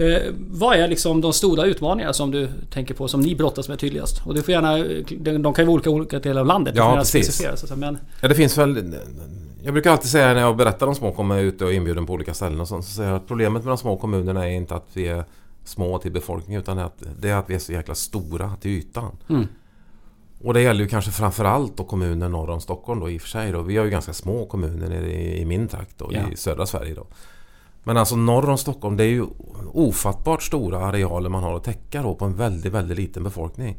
[0.04, 3.80] Eh, vad är liksom de stora utmaningarna som du tänker på som ni brottas med
[3.80, 4.22] tydligast?
[4.26, 4.78] Och du får gärna,
[5.20, 6.74] de de kan ju vara olika olika delar av landet.
[6.78, 7.44] Ja, precis.
[7.56, 8.96] så Men Ja, det finns väl...
[9.64, 12.34] Jag brukar alltid säga när jag berättar om små kommuner ute och inbjuden på olika
[12.34, 12.86] ställen och sånt.
[12.86, 15.24] Så säger jag att problemet med de små kommunerna är inte att vi är
[15.66, 19.18] små till befolkningen utan att det är att vi är så jäkla stora till ytan.
[19.30, 19.48] Mm.
[20.44, 23.30] Och det gäller ju kanske framförallt då kommuner norr om Stockholm då i och för
[23.30, 23.52] sig.
[23.52, 23.62] Då.
[23.62, 26.22] Vi har ju ganska små kommuner nere i, i min trakt då, Ja.
[26.32, 27.08] i södra Sverige då.
[27.84, 29.26] Men alltså norr om Stockholm det är ju
[29.74, 33.78] ofattbart stora arealer man har att täcka då på en väldigt, väldigt liten befolkning.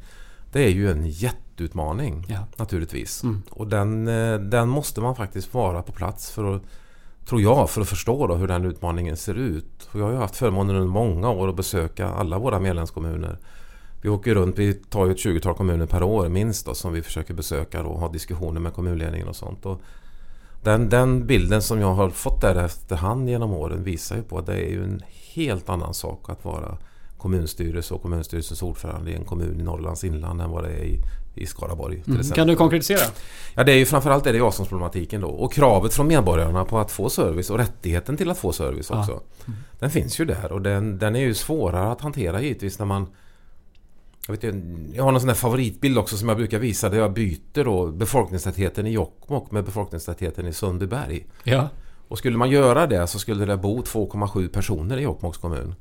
[0.52, 2.38] Det är ju en jätteutmaning Ja.
[2.56, 3.22] naturligtvis.
[3.22, 3.42] Mm.
[3.50, 6.62] Och den, eh, den måste man faktiskt vara på plats för att
[7.28, 9.88] Tror jag, för att förstå då hur den utmaningen ser ut.
[9.92, 13.38] Och jag har ju haft förmånen under många år att besöka alla våra medlemskommuner.
[14.02, 17.02] Vi åker runt, vi tar ju ett 20-tal kommuner per år minst då, som vi
[17.02, 19.66] försöker besöka och ha diskussioner med kommunledningen och sånt.
[19.66, 19.80] Och
[20.62, 24.46] den, den bilden som jag har fått där efterhand genom åren visar ju på att
[24.46, 25.02] det är ju en
[25.34, 26.78] helt annan sak att vara
[27.18, 31.00] kommunstyrelse och kommunstyrelsens ordförande i en kommun i Norrlands inland än vad det är i,
[31.34, 32.02] i Skaraborg.
[32.06, 32.22] Mm.
[32.22, 33.12] Kan du konkretisera?
[33.54, 35.28] Ja, det är ju framförallt är det avståndsproblematiken då.
[35.28, 39.00] Och kravet från medborgarna på att få service och rättigheten till att få service Ja.
[39.00, 39.20] också.
[39.78, 43.06] Den finns ju där och den, den är ju svårare att hantera givetvis när man...
[44.28, 44.54] Jag, vet,
[44.94, 48.86] jag har någon sån favoritbild också som jag brukar visa där jag byter då befolkningstätheten
[48.86, 51.26] i Jokkmokk med befolkningstätheten i Sundbyberg.
[51.44, 51.68] Ja.
[52.08, 55.74] Och skulle man göra det så skulle det bo 2,7 personer i Jokkmokks kommun.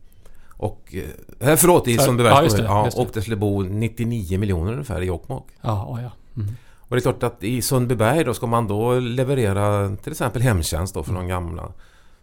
[0.50, 0.96] Och...
[1.40, 2.84] Eh, förlåt, i Sundbybergs ja, just det, kommun.
[2.84, 3.02] Ja, det.
[3.02, 5.48] och det skulle bo 99 miljoner ungefär i Jokkmokk.
[5.62, 6.42] Ja, ja.
[6.42, 6.56] Mm.
[6.78, 10.94] Och det är klart att i Sundbyberg då ska man då leverera till exempel hemtjänst
[10.94, 11.72] då för de gamla.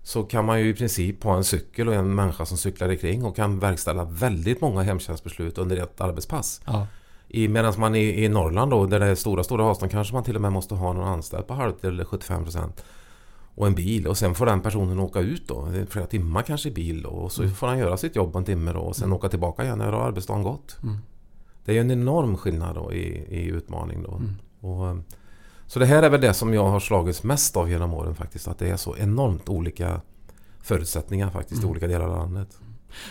[0.07, 3.25] Så kan man ju i princip ha en cykel och en människa som cyklar omkring
[3.25, 6.61] och kan verkställa väldigt många hemtjänstbeslut under ett arbetspass.
[6.65, 6.87] Ja.
[7.29, 10.25] I, Medan man i, i Norrland då där det är stora, stora avstånd kanske man
[10.25, 12.71] till och med måste ha någon anställd på halvtid eller 75%
[13.55, 15.69] och en bil och sen får den personen åka ut då.
[15.89, 18.73] Flera timmar kanske i bil då och så får han göra sitt jobb en timme
[18.73, 20.77] då och sen åka tillbaka igen när arbetsdagen gått.
[20.83, 20.99] Mm.
[21.65, 24.15] Det är ju en enorm skillnad då i, i utmaning då.
[24.15, 24.35] Mm.
[24.61, 24.97] Och, eh,
[25.67, 28.49] så det här är väl det som jag har slagits mest av genom åren faktiskt.
[28.49, 30.01] Att det är så enormt olika
[30.63, 31.71] förutsättningar faktiskt i Mm.
[31.71, 32.49] olika delar av landet.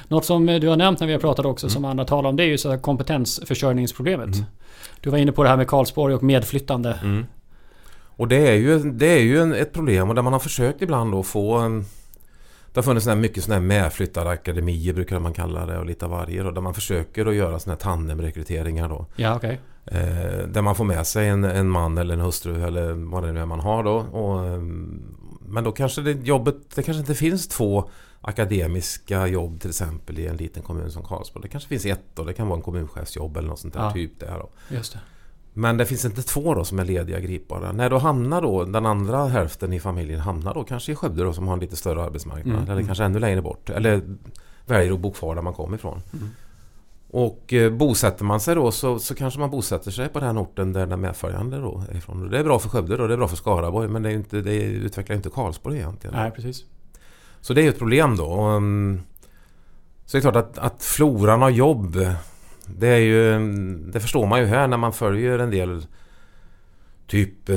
[0.07, 1.73] Något som du har nämnt när vi har pratat också Mm.
[1.73, 4.35] som andra talar om det är ju så kompetensförsörjningsproblemet.
[4.35, 4.45] Mm.
[5.01, 6.99] Du var inne på det här med Karlsborg och medflyttande.
[7.03, 7.25] Mm.
[8.15, 11.11] Och det är ju, det är ju ett problem och där man har försökt ibland
[11.11, 11.85] då få en
[12.73, 16.11] det har funnits såna mycket sådana här medflyttarakademier brukar man kalla det och lite av
[16.11, 19.05] varje då, där man försöker att göra sådana här tandemrekryteringar då.
[19.15, 19.59] Ja, okej.
[19.85, 23.31] Eh, där man får med sig en, en man eller en hustru eller vad det
[23.31, 23.95] nu är man har då.
[23.95, 24.61] Och, eh,
[25.41, 27.89] men då kanske det jobbet, det kanske inte finns två
[28.21, 31.41] akademiska jobb till exempel i en liten kommun som Karlsborg.
[31.41, 33.83] Det kanske finns ett och det kan vara en kommunchefsjobb eller något sånt där.
[33.83, 33.91] Ja.
[33.91, 34.49] Typ det här då.
[34.69, 34.99] Just det.
[35.53, 37.71] Men det finns inte två då som är lediga gripbara.
[37.71, 41.33] När då hamnar då den andra hälften i familjen hamnar då kanske i Skövde då
[41.33, 42.55] som har en lite större arbetsmarknad.
[42.55, 42.85] Mm, Eller mm.
[42.85, 43.69] kanske ännu längre bort.
[43.69, 44.01] Eller
[44.65, 46.01] väljer att bo kvar där man kommer ifrån.
[46.13, 46.29] Mm.
[47.09, 50.73] Och eh, bosätter man sig då så, så kanske man bosätter sig på den orten
[50.73, 52.29] där den medföljande då är ifrån.
[52.29, 54.41] Det är bra för Skövde då, det är bra för Skaraborg men det, är inte,
[54.41, 56.15] det utvecklar inte Karlsborg egentligen.
[56.15, 56.63] Nej, precis.
[57.41, 58.41] Så det är ju ett problem då.
[58.41, 59.01] Um,
[60.05, 61.97] så det är klart att, att floran av jobb
[62.67, 63.39] det är ju
[63.93, 65.85] Det förstår man ju här när man följer en del
[67.07, 67.55] Typ eh,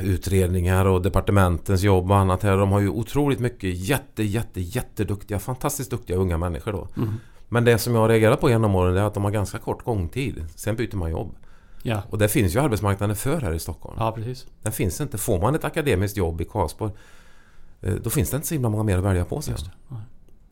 [0.00, 2.56] utredningar och departementens jobb och annat här.
[2.56, 6.88] De har ju otroligt mycket jätte, jätte, jätteduktiga, fantastiskt duktiga unga människor då.
[6.96, 7.14] Mm.
[7.48, 9.84] Men det som jag har reagerat på genom åren är att de har ganska kort
[9.84, 10.44] gångtid.
[10.56, 11.34] Sen byter man jobb.
[11.82, 12.02] Ja.
[12.10, 13.96] Och det finns ju arbetsmarknaden för här i Stockholm.
[13.98, 14.46] ja, precis.
[14.62, 15.18] Den finns inte.
[15.18, 16.92] Får man ett akademiskt jobb i Karlsborg
[17.80, 19.56] eh, då finns det inte så himla många mer att välja på sen.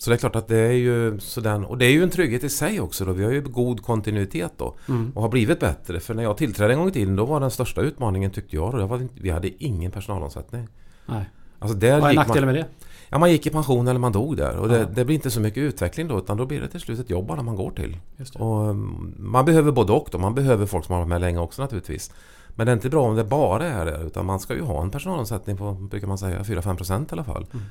[0.03, 2.45] Så det är klart att det är ju sådär, och det är ju en trygghet
[2.45, 3.13] i sig också då.
[3.13, 5.13] Vi har ju god kontinuitet då Mm.
[5.15, 6.01] och har blivit bättre.
[6.01, 8.73] För när jag tillträdde en gång i tiden då var den största utmaningen tyckte jag
[8.73, 10.69] då, var, vi hade ingen personalomsättning.
[11.07, 11.25] Nej.
[11.59, 12.67] Alltså där Vad är nackdelen med det?
[13.09, 15.41] ja, man gick i pension eller man dog där och det, det blir inte så
[15.41, 17.97] mycket utveckling då utan då blir det till slut ett jobb bara man går till.
[18.35, 20.19] Och um, man behöver både och då.
[20.19, 22.11] Man behöver folk som har varit med länge också naturligtvis.
[22.49, 24.83] Men det är inte bra om det bara är det utan man ska ju ha
[24.83, 27.47] en personalomsättning på, brukar man säga, 4-5% i alla fall.
[27.53, 27.67] Mm.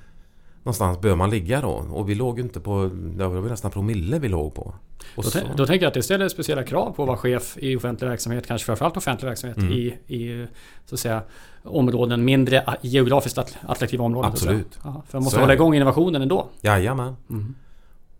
[0.63, 1.69] Någonstans bör man ligga då.
[1.91, 4.73] Och vi låg ju inte på, det var nästan promille vi låg på.
[5.15, 5.23] Då,
[5.55, 8.47] då tänker jag att det ställer speciella krav på att vara chef i offentlig verksamhet,
[8.47, 9.71] kanske framförallt offentlig verksamhet Mm.
[9.71, 10.47] i, i
[10.85, 11.21] så att säga,
[11.63, 14.31] områden, mindre geografiskt att- attraktiva områden.
[14.31, 14.79] Absolut.
[14.83, 16.47] Ja, för man måste Så hålla igång innovationen ändå.
[16.61, 17.15] Jajamän.
[17.29, 17.55] Mm.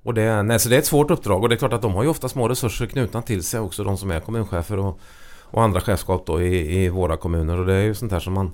[0.04, 1.94] Och det, nej, så det är ett svårt uppdrag och det är klart att de
[1.94, 5.00] har ju ofta små resurser knutna till sig också de som är kommunchefer och,
[5.42, 8.34] och andra chefskap då i, i våra kommuner och det är ju sånt här som
[8.34, 8.52] man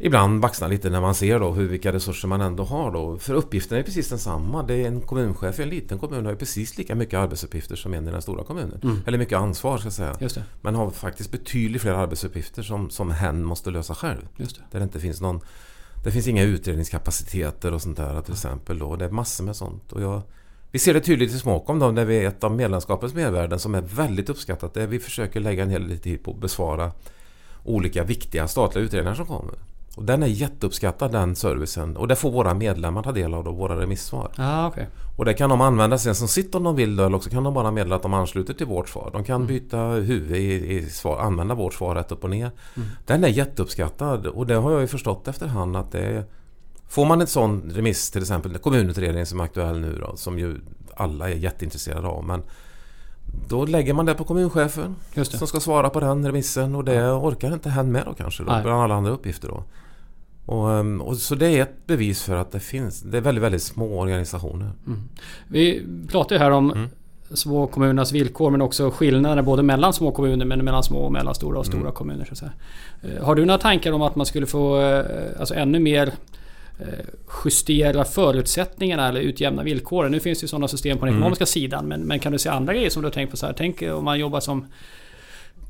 [0.00, 3.18] ibland baxnar lite när man ser då hur, vilka resurser man ändå har då.
[3.18, 4.62] För uppgiften är precis densamma.
[4.62, 7.94] Det är en kommunchef i en liten kommun har ju precis lika mycket arbetsuppgifter som
[7.94, 8.80] en i den stora kommunen.
[8.82, 9.02] Mm.
[9.06, 10.16] Eller mycket ansvar ska jag säga.
[10.20, 10.44] Just det.
[10.60, 14.28] Men har faktiskt betydligt fler arbetsuppgifter som, som hen måste lösa själv.
[14.36, 14.62] Just det.
[14.70, 15.40] Där det inte finns någon
[16.04, 18.96] Det finns inga utredningskapaciteter och sånt där till exempel då.
[18.96, 19.92] Det är massor med sånt.
[19.92, 20.22] Och jag,
[20.70, 23.74] vi ser det tydligt i Småkom då när vi är ett av medlemskapets mervärden som
[23.74, 24.74] är väldigt uppskattat.
[24.74, 26.92] Det är vi försöker lägga en hel del tid på att besvara
[27.64, 29.54] olika viktiga statliga utredningar som kommer.
[29.96, 31.96] Och den är jätteuppskattad den servicen.
[31.96, 34.32] Och det får våra medlemmar ta del av då, våra remissvar.
[34.36, 34.88] Ah, okej.
[35.18, 37.44] Och det kan de använda sen som sitt om de vill då, eller också kan
[37.44, 39.10] de bara meddela att de ansluter till vårt svar.
[39.12, 39.46] De kan Mm.
[39.46, 42.50] byta huvud i, i svar, använda vårt svar rätt upp och ner.
[42.76, 42.88] Mm.
[43.06, 46.24] Den är jätteuppskattad och det har jag ju förstått efterhand att det är...
[46.88, 50.60] Får man ett sån remiss till exempel, kommunutredningen som är aktuell nu då, som ju
[50.96, 52.24] alla är jätteintresserade av.
[52.24, 52.42] Men
[53.48, 55.38] då lägger man det på kommunchefen Just det.
[55.38, 58.52] som ska svara på den remissen och det orkar inte hen med då kanske då,
[58.52, 58.62] Nej.
[58.62, 59.64] bland alla andra uppgifter då.
[60.46, 63.44] Och, ehm, och så det är ett bevis för att det finns, det är väldigt,
[63.44, 64.70] väldigt små organisationer.
[64.86, 65.00] Mm.
[65.48, 66.88] Vi pratar ju här om Mm.
[67.34, 71.58] små kommunernas villkor men också skillnader både mellan små kommuner men mellan små och mellanstora
[71.58, 71.92] och stora Mm.
[71.92, 72.30] kommuner.
[72.32, 72.44] Så.
[73.02, 75.04] Eh, Har du några tankar om att man skulle få eh,
[75.40, 76.12] alltså ännu mer
[77.44, 80.12] justera förutsättningarna eller utjämna villkoren?
[80.12, 81.22] Nu finns det ju sådana system på den Mm.
[81.22, 83.36] ekonomiska sidan men, men kan du se andra grejer som du har tänkt på?
[83.36, 83.54] Så här?
[83.58, 84.66] Tänk om man jobbar som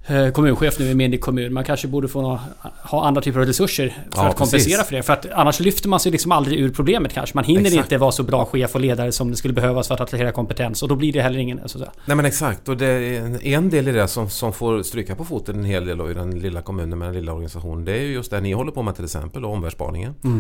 [0.07, 1.53] eh, kommunchef nu i en mindre kommun.
[1.53, 2.41] Man kanske borde få nå-
[2.85, 4.89] ha andra typer av resurser för Ja, att kompensera precis.
[4.89, 5.03] för det.
[5.03, 7.35] För att annars lyfter man sig liksom aldrig ur problemet kanske.
[7.37, 7.85] Man hinner Exakt.
[7.85, 10.83] inte vara så bra chef och ledare som det skulle behövas för att attrahera kompetens.
[10.83, 11.61] Och då blir det heller ingen...
[11.67, 11.79] Så.
[11.79, 15.25] Nej men exakt och det är en- del i det som, som får stryka på
[15.25, 17.85] foten en hel del i den lilla kommunen med den lilla organisationen.
[17.85, 20.15] Det är ju just det ni håller på med till exempel, omvärldsspaningen.
[20.25, 20.31] Eh,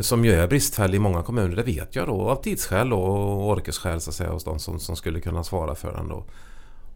[0.00, 4.00] som ju är bristfällig i många kommuner, det vet jag då av tidsskäl och orkesskäl
[4.00, 6.24] så att säga hos de som, som skulle kunna svara för den då.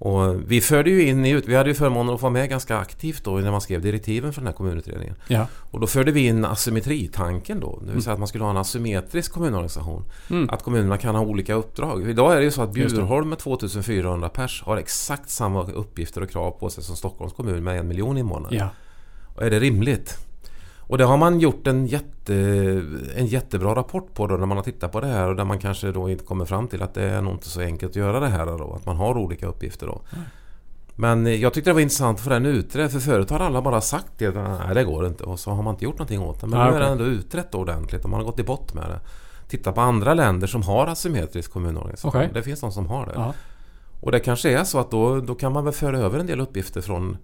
[0.04, 3.24] Och vi förde ju in i, vi hade ju förmånen att få med ganska aktivt
[3.24, 5.14] då när man skrev direktiven för den här kommunutredningen.
[5.28, 5.46] Ja.
[5.70, 7.82] Och då förde vi in asymmetritanken då.
[7.86, 10.04] Det vill säga att man skulle ha en asymmetrisk kommunorganisation.
[10.30, 10.50] Mm.
[10.50, 12.10] Att kommunerna kan ha olika uppdrag.
[12.10, 12.72] Idag är det ju så att.
[12.72, 17.64] Bjurholm med 2400 pers har exakt samma uppgifter och krav på sig som Stockholms kommun
[17.64, 18.56] med en miljon invånare.
[18.56, 18.68] Ja.
[19.34, 20.18] Och är det rimligt?
[20.92, 22.34] Och det har man gjort en, jätte,
[23.16, 25.58] en jättebra rapport på då när man har tittat på det här och där man
[25.58, 28.20] kanske då inte kommer fram till att det är nog inte så enkelt att göra
[28.20, 28.72] det här då.
[28.76, 30.00] Att man har olika uppgifter då.
[30.94, 32.92] Men eh, jag tyckte det var intressant för den utredd.
[32.92, 34.30] För förut har alla bara sagt det.
[34.30, 35.24] Nej det går inte.
[35.24, 36.46] Och så har man inte gjort någonting åt det.
[36.46, 38.90] Men Ah, nu är det ändå utrett ordentligt och man har gått i botten med
[38.90, 39.00] det.
[39.48, 42.20] Titta på andra länder som har asymmetrisk kommunorganisation.
[42.20, 42.30] Okej.
[42.34, 43.12] Det finns de som har det.
[43.14, 43.34] Ja.
[44.00, 46.40] Och det kanske är så att då, då kan man väl föra över en del
[46.40, 47.16] uppgifter från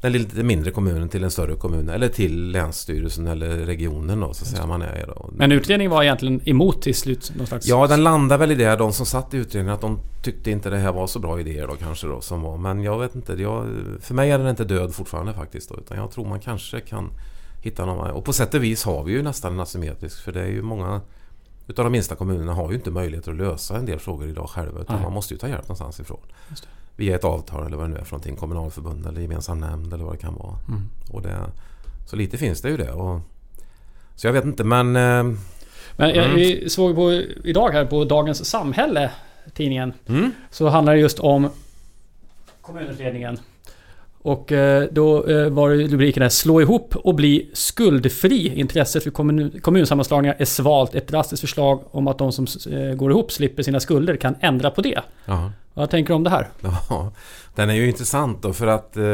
[0.00, 4.44] den lite mindre kommunen till en större kommun eller till länsstyrelsen eller regionen då så
[4.44, 5.30] att säga man är då.
[5.32, 7.66] Men utredningen var egentligen emot till slut någon slags...
[7.66, 8.76] Ja, den landar väl i det.
[8.76, 11.66] De som satt i utredningen att de tyckte inte det här var så bra idéer
[11.66, 12.56] då kanske då som var.
[12.56, 13.32] Men jag vet inte.
[13.32, 13.66] Jag,
[14.00, 15.68] för mig är den inte död fortfarande faktiskt.
[15.68, 17.10] Då, utan jag tror man kanske kan
[17.62, 18.10] hitta någon.
[18.10, 20.22] Och på sätt och vis har vi ju nästan en asymmetrisk.
[20.22, 21.00] För det är ju många
[21.66, 24.80] utav de minsta kommunerna har ju inte möjlighet att lösa en del frågor idag själva.
[24.80, 25.04] Utan Nej.
[25.04, 26.20] man måste ju ta hjälp någonstans ifrån.
[26.96, 28.36] Via ett avtal eller vad det nu är för någonting.
[28.36, 30.56] Kommunalförbund eller gemensam nämnd eller vad det kan vara.
[30.68, 30.82] Mm.
[31.12, 31.36] Och det,
[32.06, 32.90] så lite finns det ju det.
[32.92, 33.20] Och,
[34.14, 34.96] så jag vet inte men...
[34.96, 35.24] Eh,
[35.96, 36.36] Men jag, Mm.
[36.36, 37.12] vi såg på
[37.44, 39.10] idag här på Dagens Samhälle,
[39.54, 39.92] tidningen.
[40.08, 41.48] mm, Så handlar det just om
[42.60, 43.38] kommunutredningen.
[44.22, 48.52] Och eh, då eh, var det rubriken där Slå ihop och bli skuldfri.
[48.60, 50.94] Intresset för kommun, kommunsammanslagningar är svalt.
[50.94, 52.46] Ett drastiskt förslag om att de som
[52.96, 55.00] går ihop slipper sina skulder kan ändra på det.
[55.24, 55.50] ja.
[55.76, 56.48] Vad tänker du om det här?
[56.88, 57.12] Ja,
[57.54, 59.04] den är ju intressant då för att eh,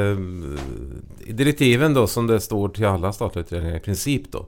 [1.21, 4.47] i direktiven då som det står till alla statliga utredningar i princip då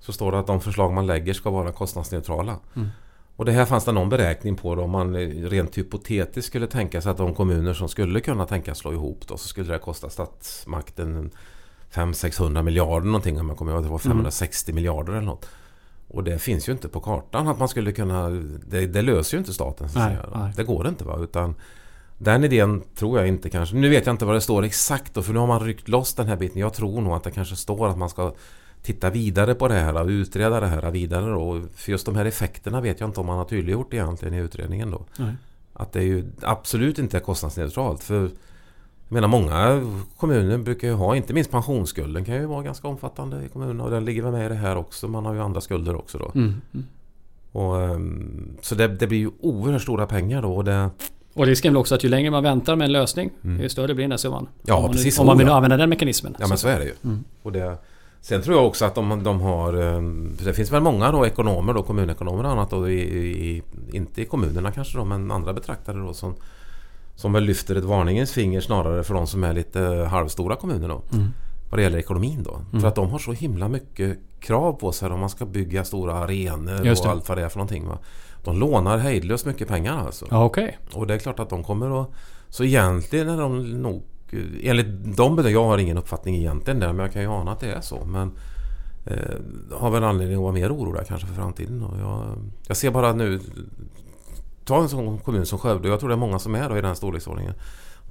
[0.00, 2.56] så står det att de förslag man lägger ska vara kostnadsneutrala.
[2.76, 2.88] Mm.
[3.36, 7.00] Och det här fanns det någon beräkning på då om man rent hypotetiskt skulle tänka
[7.00, 10.10] sig att de kommuner som skulle kunna tänka slå ihop då så skulle det kosta
[10.10, 11.30] statsmakten
[11.92, 13.82] 500-600 miljarder någonting om jag kommer ihåg.
[13.82, 15.48] Det var 560 miljarder eller något.
[16.12, 18.30] Och det finns ju inte på kartan att man skulle kunna...
[18.66, 19.88] Det, det löser ju inte staten.
[19.88, 20.52] Så Nej, nej.
[20.56, 21.18] Det går inte va.
[21.22, 21.54] Utan
[22.18, 23.76] den idén tror jag inte kanske...
[23.76, 26.14] Nu vet jag inte vad det står exakt då, för nu har man ryckt loss
[26.14, 26.60] den här biten.
[26.60, 28.34] Jag tror nog att det kanske står att man ska
[28.82, 31.62] titta vidare på det här och utreda det här vidare då.
[31.74, 34.90] För just de här effekterna vet jag inte om man har tydliggjort egentligen i utredningen
[34.90, 35.04] då.
[35.16, 35.34] Nej.
[35.72, 38.02] Att det ju absolut inte är kostnadsneutralt.
[38.02, 38.30] För
[39.12, 39.80] menar många
[40.16, 43.90] kommuner brukar ju ha, inte minst pensionsskulden kan ju vara ganska omfattande i kommunerna och
[43.90, 45.08] den ligger väl med i det här också.
[45.08, 46.30] Man har ju andra skulder också då.
[46.34, 46.60] Mm.
[46.74, 46.86] Mm.
[47.52, 50.52] Och, ehm, så det, det blir ju oerhört stora pengar då.
[50.56, 50.90] Och det,
[51.34, 53.60] Och risken är väl också att ju längre man väntar med en lösning, Mm.
[53.62, 54.48] ju större blir den här summan.
[54.62, 56.36] Ja, om man, precis Om man vill använda den mekanismen.
[56.38, 56.92] ja men så är det ju.
[57.04, 57.24] Mm.
[57.42, 57.76] Och det,
[58.20, 59.72] sen tror jag också att de, de har...
[59.74, 64.22] ehm, Det finns väl många då ekonomer då, kommunekonomer och annat då, i, i, inte
[64.22, 66.34] i kommunerna kanske då, men andra betraktare då som
[67.14, 71.02] som väl lyfter ett varningens finger snarare för de som är lite halvstora kommuner då.
[71.12, 71.28] Mm.
[71.70, 72.54] Vad det gäller ekonomin då.
[72.54, 72.80] Mm.
[72.80, 76.14] För att de har så himla mycket krav på sig om man ska bygga stora
[76.14, 77.88] arenor och allt vad det är för någonting.
[77.88, 77.98] Va?
[78.44, 80.26] De lånar hejdlöst mycket pengar alltså.
[80.30, 80.78] Ja, okej.
[80.92, 82.10] Och det är klart att de kommer att...
[82.48, 84.02] Så egentligen är de nog...
[84.62, 87.60] Enligt de bedömningar, jag har ingen uppfattning egentligen där men jag kan ju ana att
[87.60, 88.04] det är så.
[88.04, 88.32] Men
[89.06, 91.82] eh, har väl anledning att vara mer orolig kanske för framtiden.
[91.82, 92.36] Och jag,
[92.68, 93.40] jag ser bara nu...
[94.64, 95.88] Ta en sån kommun som Skövde.
[95.88, 97.54] Jag tror det är många som är då i den storleksordningen.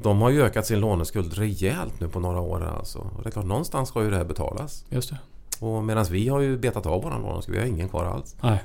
[0.03, 2.99] De har ju ökat sin låneskuld rejält nu på några år alltså.
[2.99, 4.85] Och det är klart, någonstans ska ju det här betalas.
[4.89, 5.17] Just det.
[5.65, 7.55] Och medan vi har ju betat av våran låneskuld.
[7.57, 8.35] Vi har ingen kvar alls.
[8.41, 8.63] Nej.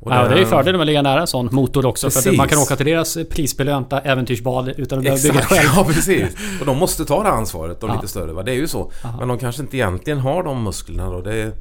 [0.00, 2.10] Och Ja, det är ju fördelen med att ligga nära en sån motor också.
[2.10, 2.38] För att Precis.
[2.38, 5.68] man kan åka till deras prisbelönta äventyrsbad utan att behöva bygga själv.
[5.76, 6.36] ja precis.
[6.60, 7.94] Och de måste ta det ansvaret, de Ja.
[7.94, 8.32] lite större.
[8.32, 8.42] Va?
[8.42, 8.90] Det är ju så.
[9.04, 9.18] Aha.
[9.18, 11.20] Men de kanske inte egentligen har de musklerna då.
[11.20, 11.52] Det är,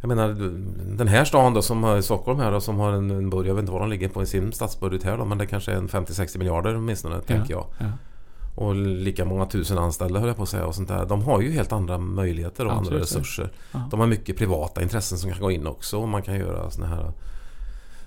[0.00, 0.28] jag menar
[0.96, 3.54] den här stan då som har Stockholm här då som har en, en budget, jag
[3.54, 5.76] vet inte vad de ligger på i sin statsbudget här då men det kanske är
[5.76, 7.66] en 50-60 miljarder åtminstone tänker jag.
[7.78, 7.86] Ja.
[8.54, 11.06] Och lika många tusen anställda höll jag på att säga och sånt där.
[11.06, 13.02] De har ju helt andra möjligheter och andra Absolut.
[13.02, 13.50] resurser.
[13.72, 13.88] Ja.
[13.90, 16.86] De har mycket privata intressen som kan gå in också och man kan göra såna
[16.86, 17.12] här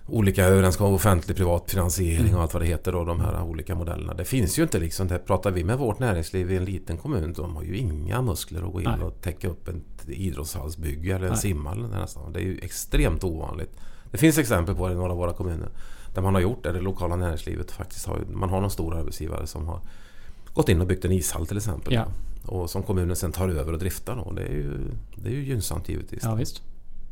[0.07, 2.35] olika överenskommelser, offentlig privat finansiering Mm.
[2.35, 4.13] och allt vad det heter då, de här olika modellerna.
[4.13, 7.33] Det finns ju inte liksom, det pratar vi med vårt näringsliv i en liten kommun,
[7.33, 9.01] de har ju inga muskler att gå in Nej.
[9.07, 11.41] och täcka upp ett idrottshallsbygge eller en Nej.
[11.41, 12.33] simhall nästan.
[12.33, 13.71] Det är ju extremt ovanligt.
[14.11, 15.69] Det finns exempel på det i några av våra kommuner
[16.13, 19.47] där man har gjort det, det lokala näringslivet faktiskt har, man har någon stor arbetsgivare
[19.47, 19.79] som har
[20.53, 21.93] gått in och byggt en ishall till exempel.
[21.93, 22.05] Ja.
[22.45, 24.31] Och som kommunen sen tar över och driftar då.
[24.31, 24.77] Det är ju,
[25.15, 26.23] det är ju gynnsamt givetvis.
[26.23, 26.61] Ja, visst.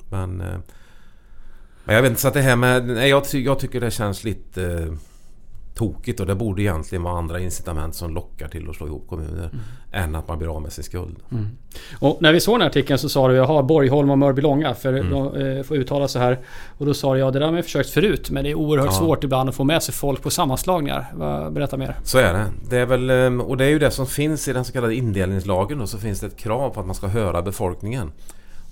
[0.10, 0.58] Men, eh,
[1.89, 2.88] men jag vet inte, så att det här med...
[2.88, 4.93] Nej, jag, jag tycker det känns lite eh,
[5.75, 9.49] tokigt och det borde egentligen vara andra incitament som lockar till att slå ihop kommuner
[9.91, 11.15] än att man blir av med sin skuld.
[11.99, 14.93] Och när vi såg den här artikeln så sa du jaha Borgholm och Mörbylånga för
[14.93, 15.10] Mm.
[15.12, 16.39] de eh, får uttala sig här.
[16.78, 18.86] Och då sa du ja det där har man försökt förut men det är oerhört
[18.88, 18.91] Ja.
[18.99, 21.06] svårt ibland att få med sig folk på sammanslagningar.
[21.52, 21.95] Berätta mer.
[22.04, 22.45] Så är det.
[22.69, 24.95] det är väl, eh, och det är ju det som finns i den så kallade
[24.95, 25.82] indelningslagen.
[25.82, 28.12] Och så finns det ett krav på att man ska höra befolkningen.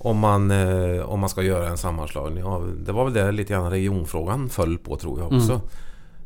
[0.07, 2.43] Om man, eh, om man ska göra en sammanslagning.
[2.43, 5.61] Ja, det var väl det lite grann regionfrågan föll på tror jag också.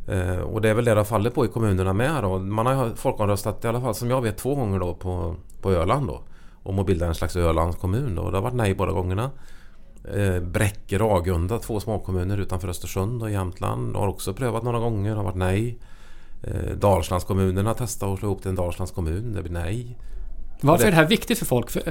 [0.08, 2.24] Eh, och det är väl det det fallit på i kommunerna med.
[2.24, 2.39] Då.
[2.39, 6.08] Man har folkomröstat i alla fall som jag vet två gånger då på, på Öland.
[6.08, 6.22] Då,
[6.63, 8.15] om att bilda en slags Ölands kommun.
[8.15, 8.30] Då.
[8.30, 9.32] Det har varit nej båda gångerna.
[10.13, 15.15] Eh, Bräcke, Ragunda, två småkommuner utanför Östersund och Jämtland har också prövat några gånger.
[15.15, 15.80] har varit nej.
[16.44, 19.34] Eh, Dalslandskommunerna testar att slå ihop till en Dalslands kommun.
[19.34, 19.98] Det blir nej.
[20.62, 21.69] Varför är det här viktigt för folk?
[21.69, 21.82] För,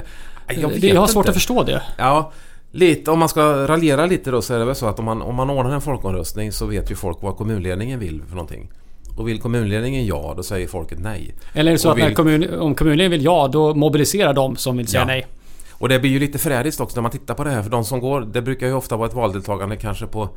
[0.47, 1.29] Jag det, jag har svårt inte.
[1.29, 1.81] att förstå det.
[1.97, 2.31] Ja,
[2.71, 5.21] lite, om man ska raljera lite då så är det väl så att om man,
[5.21, 8.69] om man ordnar en folkomröstning så vet ju folk vad kommunledningen vill för någonting.
[9.17, 11.35] Och vill kommunledningen ja, då säger folket nej.
[11.53, 14.55] Eller är det så Och att vill- kommun, om kommunen vill ja, då mobiliserar de
[14.55, 15.05] som vill säga Ja.
[15.05, 15.27] nej?
[15.71, 17.63] Och det blir ju lite förrädiskt också när man tittar på det här.
[17.63, 20.29] För de som går, det brukar ju ofta vara ett valdeltagande kanske på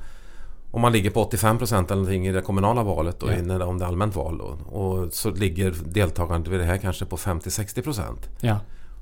[0.74, 3.64] om man ligger på 85% eller någonting i det kommunala valet och Ja.
[3.66, 4.44] om det är allmänt val då.
[4.78, 8.02] Och så ligger deltagandet vid det här kanske på 50-60%.
[8.40, 8.58] Ja.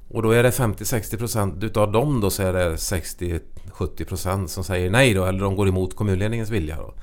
[0.08, 5.14] Och då är det 50-60% utav dem då så är det 60-70% som säger nej
[5.14, 6.94] då eller de går emot kommunledningens vilja då.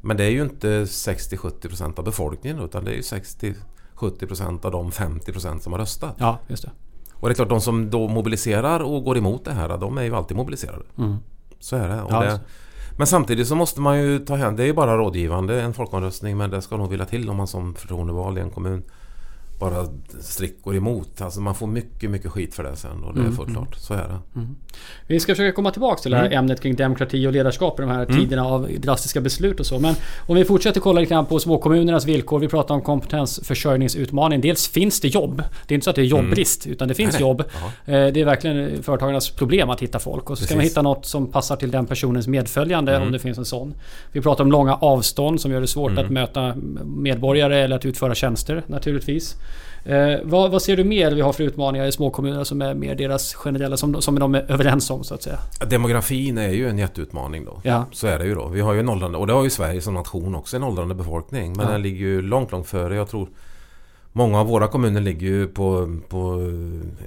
[0.00, 4.72] Men det är ju inte 60-70% av befolkningen då, utan det är ju 60-70% av
[4.72, 6.14] de 50% som har röstat.
[6.18, 6.70] ja, just det.
[7.14, 10.02] Och det är klart de som då mobiliserar och går emot det här de är
[10.02, 10.82] ju alltid mobiliserade.
[10.98, 11.16] Mm.
[11.58, 12.02] Så är det.
[12.02, 12.38] Och Ja, det så-
[13.00, 16.36] men samtidigt så måste man ju ta hem, Det är ju bara rådgivande en folkomröstning
[16.36, 18.82] men det ska nog vilja till om man som förtroendevald i en kommun
[19.60, 19.86] bara
[20.20, 21.20] strikt går emot.
[21.20, 23.62] Alltså man får mycket, mycket skit för det sen och det är Mm, fullt mm.
[23.62, 23.74] klart.
[23.76, 24.46] Så är det.
[25.06, 26.38] Vi ska försöka komma tillbaka till det här Mm.
[26.38, 29.78] ämnet kring demokrati och ledarskap i de här tiderna av drastiska beslut och så.
[29.78, 29.94] Men
[30.26, 32.38] om vi fortsätter kolla lite grann på småkommunernas villkor.
[32.38, 34.40] Vi pratar om kompetensförsörjningsutmaning.
[34.40, 35.42] Dels finns det jobb.
[35.66, 37.22] Det är inte så att det är jobbbrist utan det finns Mm.
[37.22, 37.42] Nej, jobb.
[37.86, 38.06] nej.
[38.06, 40.30] Eh, Det är verkligen företagarnas problem att hitta folk.
[40.30, 40.56] Och så ska Precis.
[40.56, 43.06] man hitta något som passar till den personens medföljande Mm.
[43.06, 43.74] om det finns en sån.
[44.12, 46.04] Vi pratar om långa avstånd som gör det svårt Mm.
[46.04, 49.36] att möta medborgare eller att utföra tjänster naturligtvis.
[49.84, 52.94] Eh, vad, vad ser du mer vi har för utmaningar i småkommuner som är mer
[52.94, 55.38] deras generella, som, som de är överens om så att säga?
[55.70, 57.60] Demografin är ju en jätteutmaning då.
[57.64, 57.84] Ja.
[57.92, 58.48] Så är det ju då.
[58.48, 60.94] Vi har ju en åldrande, och det har ju Sverige som nation också, en åldrande
[60.94, 61.56] befolkning.
[61.56, 61.72] Men Ja.
[61.72, 62.94] den ligger ju långt, långt före.
[62.96, 63.28] Jag tror
[64.12, 66.50] många av våra kommuner ligger ju på, på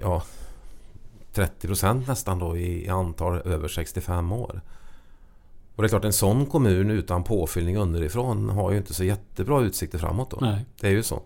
[0.01, 0.23] ja,
[1.35, 4.61] 30% nästan då i, i antal över 65 år.
[5.75, 9.61] Och det är klart en sån kommun utan påfyllning underifrån har ju inte så jättebra
[9.61, 10.37] utsikter framåt då.
[10.41, 10.65] Nej.
[10.79, 11.21] Det är ju så.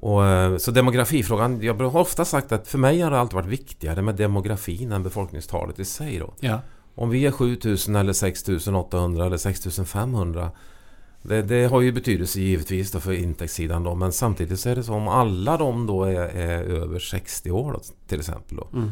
[0.00, 3.46] Och, eh, så demografifrågan, jag har ofta sagt att för mig har det alltid varit
[3.48, 6.34] viktigare med demografin än befolkningstalet i sig då.
[6.40, 6.60] Ja.
[6.94, 10.50] Om vi är 7000 eller 6800 eller 6500
[11.22, 14.94] det, det har ju betydelse givetvis för intäktssidan då men samtidigt så är det så
[14.94, 18.90] om alla de då är, är över 60 år då, till exempel då, Mm.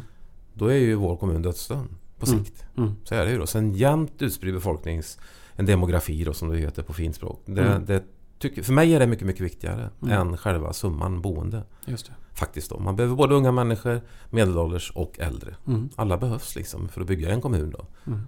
[0.55, 1.89] då är ju vår kommun dödsdömd
[2.19, 2.45] på Mm.
[2.45, 2.65] sikt.
[2.77, 2.93] Mm.
[3.05, 3.47] Så är det ju då.
[3.47, 5.19] Så en jämnt utspridd befolknings...
[5.59, 7.43] En demografi då som det heter på fint språk.
[7.47, 7.85] Det, Mm.
[7.87, 8.03] det
[8.39, 10.21] tycker, för mig är det mycket, mycket viktigare Mm.
[10.21, 11.63] än själva summan boende.
[11.85, 12.13] Just det.
[12.35, 12.79] Faktiskt då.
[12.79, 15.55] Man behöver både unga människor, medelålders och äldre.
[15.67, 15.89] Mm.
[15.97, 17.87] Alla behövs liksom för att bygga en kommun då.
[18.07, 18.21] Mm.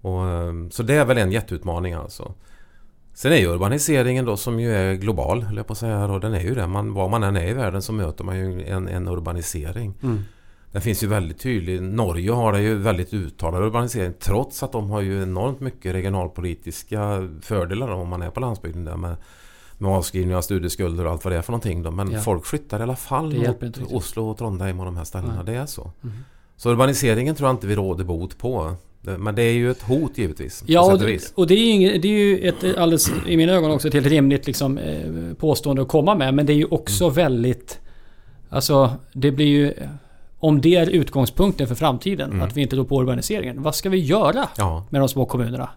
[0.00, 2.34] Och, ehm, så det är väl en jätteutmaning alltså.
[3.14, 6.04] Sen är ju urbaniseringen då som ju är global, höll jag på att säga.
[6.04, 6.66] Och den är ju det.
[6.66, 9.94] Man, var man än är i världen så möter man ju en, en urbanisering.
[10.02, 10.22] Mm.
[10.72, 11.82] Den finns ju väldigt tydlig.
[11.82, 17.28] Norge har det ju väldigt uttalad urbanisering trots att de har ju enormt mycket regionalpolitiska
[17.42, 19.16] fördelar om man är på landsbygden där med,
[19.78, 21.82] med avskrivning av studieskulder och allt vad det är för någonting.
[21.82, 21.90] Då.
[21.90, 22.20] Men Ja.
[22.20, 23.92] folk flyttar i alla fall Det inte mot riktigt.
[23.92, 25.42] Oslo och Trondheim och de här ställena.
[25.42, 25.90] Det är så.
[26.04, 26.16] Mm.
[26.56, 28.74] Så urbaniseringen tror jag inte vi råder bot på.
[29.18, 30.64] Men det är ju ett hot givetvis.
[30.66, 33.70] Ja, och, det- och det är ju, det är ju ett alldeles, i mina ögon
[33.70, 36.34] också ett helt rimligt liksom, eh, påstående att komma med.
[36.34, 37.14] Men det är ju också Mm.
[37.14, 37.80] väldigt...
[38.50, 39.72] Alltså, det blir ju...
[40.38, 42.42] Om det är utgångspunkten för framtiden, Mm.
[42.42, 43.62] att vi inte tror på urbaniseringen.
[43.62, 45.68] Vad ska vi göra Ja, med de små kommunerna?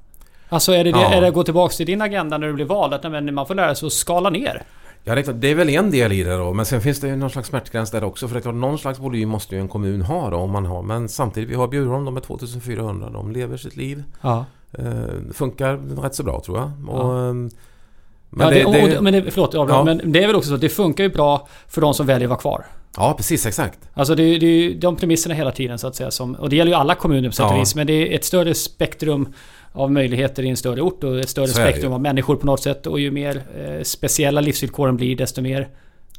[0.49, 1.13] Alltså är det, det, Ja.
[1.13, 2.93] är det att gå tillbaka till din agenda när du blir vald?
[2.93, 4.63] Att nej, man får lära sig att skala ner?
[5.03, 6.53] Ja, det är, klart, det är väl en del i det då.
[6.53, 8.27] Men sen finns det ju någon slags smärtgräns där också.
[8.27, 10.37] För det är klart, någon slags volym måste ju en kommun ha då.
[10.37, 10.81] Om man har.
[10.81, 13.09] Men samtidigt, vi har Bjurholm, de är 2400.
[13.09, 14.03] De lever sitt liv.
[14.21, 14.45] Ja.
[14.71, 14.85] Eh,
[15.33, 16.71] funkar rätt så bra tror jag.
[16.89, 17.33] Och, Ja.
[18.31, 19.83] Men, ja, det, det, och, det, och, men det, förlåt, Ja.
[19.83, 22.25] men det är väl också så att det funkar ju bra för de som väljer
[22.25, 22.65] att vara kvar.
[22.97, 23.79] ja, precis exakt.
[23.93, 26.11] Alltså det, är- ju de premisserna hela tiden så att säga.
[26.11, 27.75] Som, och det gäller ju alla kommuner på sätt och vis.
[27.75, 29.33] Men det är ett större spektrum
[29.71, 32.87] av möjligheter i en större ort och ett större spektrum av människor på något sätt.
[32.87, 35.69] Och ju mer eh, speciella livsvillkoren blir desto mer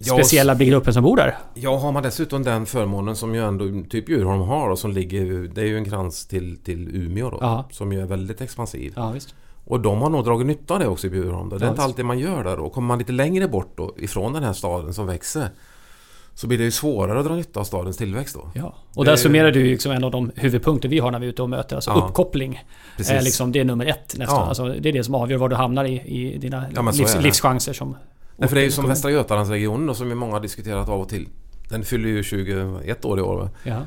[0.01, 1.37] speciella gruppen som bor där.
[1.55, 5.49] Ja, har man dessutom den förmånen som ju ändå typ Djurholm har och som ligger...
[5.55, 7.39] Det är ju en krans till, till Umeå då.
[7.41, 7.69] Ja.
[7.71, 8.93] Som ju är väldigt expansiv.
[8.97, 9.35] Ja, visst.
[9.65, 11.49] Och de har nog dragit nytta av det också i Bjurholm.
[11.49, 11.57] Då.
[11.59, 12.71] Det är Ja, inte alltid man gör det då.
[12.71, 15.49] Kommer man lite längre bort då ifrån den här staden som växer
[16.41, 18.51] så blir det ju svårare att dra nytta av stadens tillväxt då.
[18.55, 18.75] Ja.
[18.95, 21.27] Och där är- summerar du ju liksom en av de huvudpunkter vi har när vi
[21.27, 21.77] är ute och möter.
[21.77, 22.07] Alltså Ja.
[22.09, 22.65] uppkoppling.
[22.97, 23.13] Precis.
[23.13, 24.37] Är liksom, det är nummer ett nästan.
[24.37, 24.47] Ja.
[24.47, 27.73] Alltså, det är det som avgör var du hamnar i, i dina Ja, livs, livschanser
[27.73, 27.97] som...
[28.37, 28.89] Nej, för det är ju som.
[28.89, 31.29] Västra Götalandsregionen då, som ju många har diskuterat av och till.
[31.69, 33.51] Den fyller ju 21 år i år.
[33.65, 33.79] Ja.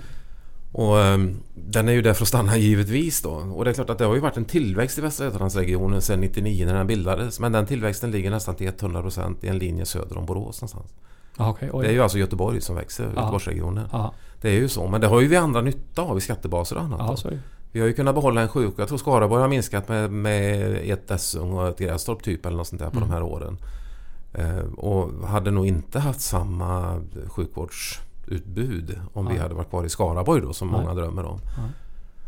[0.71, 3.29] Och ehm, den är ju där för att stanna givetvis då.
[3.31, 6.21] Och det är klart att det har ju varit en tillväxt i Västra Götalandsregionen sedan
[6.21, 7.39] 99 när den bildades.
[7.39, 10.93] Men den tillväxten ligger nästan till 100% i en linje söder om Borås någonstans.
[11.73, 11.83] Oj.
[11.85, 13.87] Det är ju alltså Göteborg som växer, Göteborgsregionen.
[13.91, 14.87] Ja, Det är ju så.
[14.87, 17.25] Men det har ju vi andra nytta av i skattebaser och annat.
[17.71, 18.73] Vi har ju kunnat behålla en sjuk...
[18.77, 22.67] Jag tror Skaraborg har minskat med, med ett Essung och ett Grästorp typ eller något
[22.67, 23.09] sånt där på Mm.
[23.09, 23.57] de här åren.
[24.33, 30.41] Eh, och hade nog inte haft samma sjukvårdsutbud om vi hade varit kvar i Skaraborg
[30.41, 30.81] då som Nej.
[30.81, 31.39] många drömmer om.
[31.57, 31.69] Nej.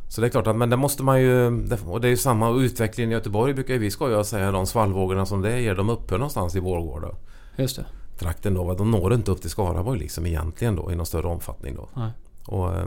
[0.09, 1.45] Så det är klart att men det måste man ju...
[1.87, 4.51] Och det är ju samma och utvecklingen i Göteborg brukar ju vi skoja och säga.
[4.51, 7.07] De svallvågorna som det ger de upphör någonstans i Vårgårda.
[7.55, 7.85] Just det.
[8.19, 8.73] Trakten då.
[8.73, 11.89] De når inte upp till Skaraborg liksom egentligen då i någon större omfattning då.
[11.93, 12.09] Nej.
[12.45, 12.85] Och, eh,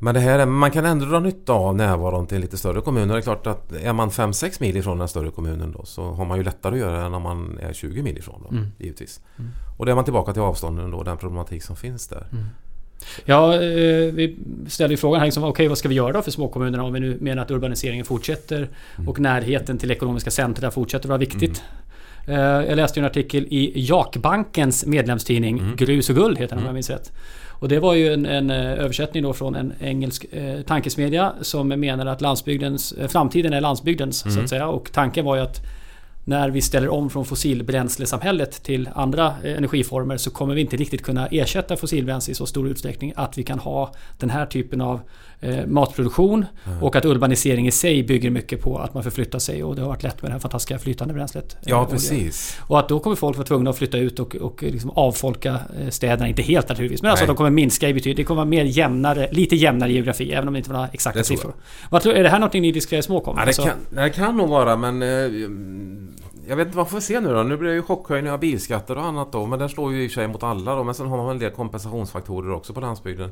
[0.00, 2.80] men det här är, man kan ändå dra nytta av närvaron till en lite större
[2.80, 3.10] kommun.
[3.10, 6.10] Och det är klart att är man 5-6 mil ifrån den större kommunen då så
[6.10, 8.68] har man ju lättare att göra än om man är 20 mil ifrån då, Mm.
[8.78, 9.20] givetvis.
[9.38, 9.50] Mm.
[9.78, 12.26] Och då är man tillbaka till avstånden då, den problematik som finns där.
[13.24, 13.60] Ja, eh,
[14.12, 14.36] vi
[14.68, 17.00] ställer ju frågan här liksom, okej vad ska vi göra då för småkommunerna om vi
[17.00, 19.08] nu menar att urbaniseringen fortsätter Mm.
[19.08, 21.58] och närheten till ekonomiska centra fortsätter vara viktigt.
[21.58, 21.64] Eh,
[22.28, 25.76] Jag läste en artikel i Jakbankens medlemstidning Mm.
[25.76, 27.12] Grus och guld heter den om jag minns rätt.
[27.60, 31.68] Och det var ju en, en eh, översättning då från en engelsk eh, tankesmedja som
[31.68, 34.44] menar att landsbygdens, eh, framtiden är landsbygdens så Mm.
[34.44, 34.66] att säga.
[34.68, 35.60] Och tanken var ju att
[36.28, 41.02] när vi ställer om från fossilbränslesamhället till andra eh, energiformer så kommer vi inte riktigt
[41.02, 45.00] kunna ersätta fossilbränsle i så stor utsträckning att vi kan ha den här typen av
[45.40, 46.44] eh, matproduktion
[46.80, 49.88] och att urbanisering i sig bygger mycket på att man förflyttar sig och det har
[49.88, 51.52] varit lätt med det här fantastiska flytande bränslet.
[51.54, 52.58] eh, Ja, precis.
[52.60, 55.58] Och att då kommer folk vara tvungna att flytta ut och, och liksom avfolka
[55.90, 56.28] städerna.
[56.28, 57.26] Inte helt naturligtvis, men alltså Nej.
[57.26, 58.22] de kommer minska i betydelse.
[58.22, 61.24] Det kommer vara mer jämnare, lite jämnare geografi, även om det inte var några exakta
[61.24, 61.52] siffror.
[61.90, 63.42] Vad tror, är det här någonting ni diskuterar i småkommuner?
[63.42, 65.02] Ja, det, Alltså- kan, det kan nog vara men...
[65.02, 65.08] Eh,
[66.48, 67.42] jag vet inte, vad får se nu då?
[67.42, 69.46] Nu blir det ju chockhöjning av bilskatter och annat då.
[69.46, 70.84] Men det slår ju i sig mot alla då.
[70.84, 73.30] Men sen har man en del kompensationsfaktorer också på landsbygden.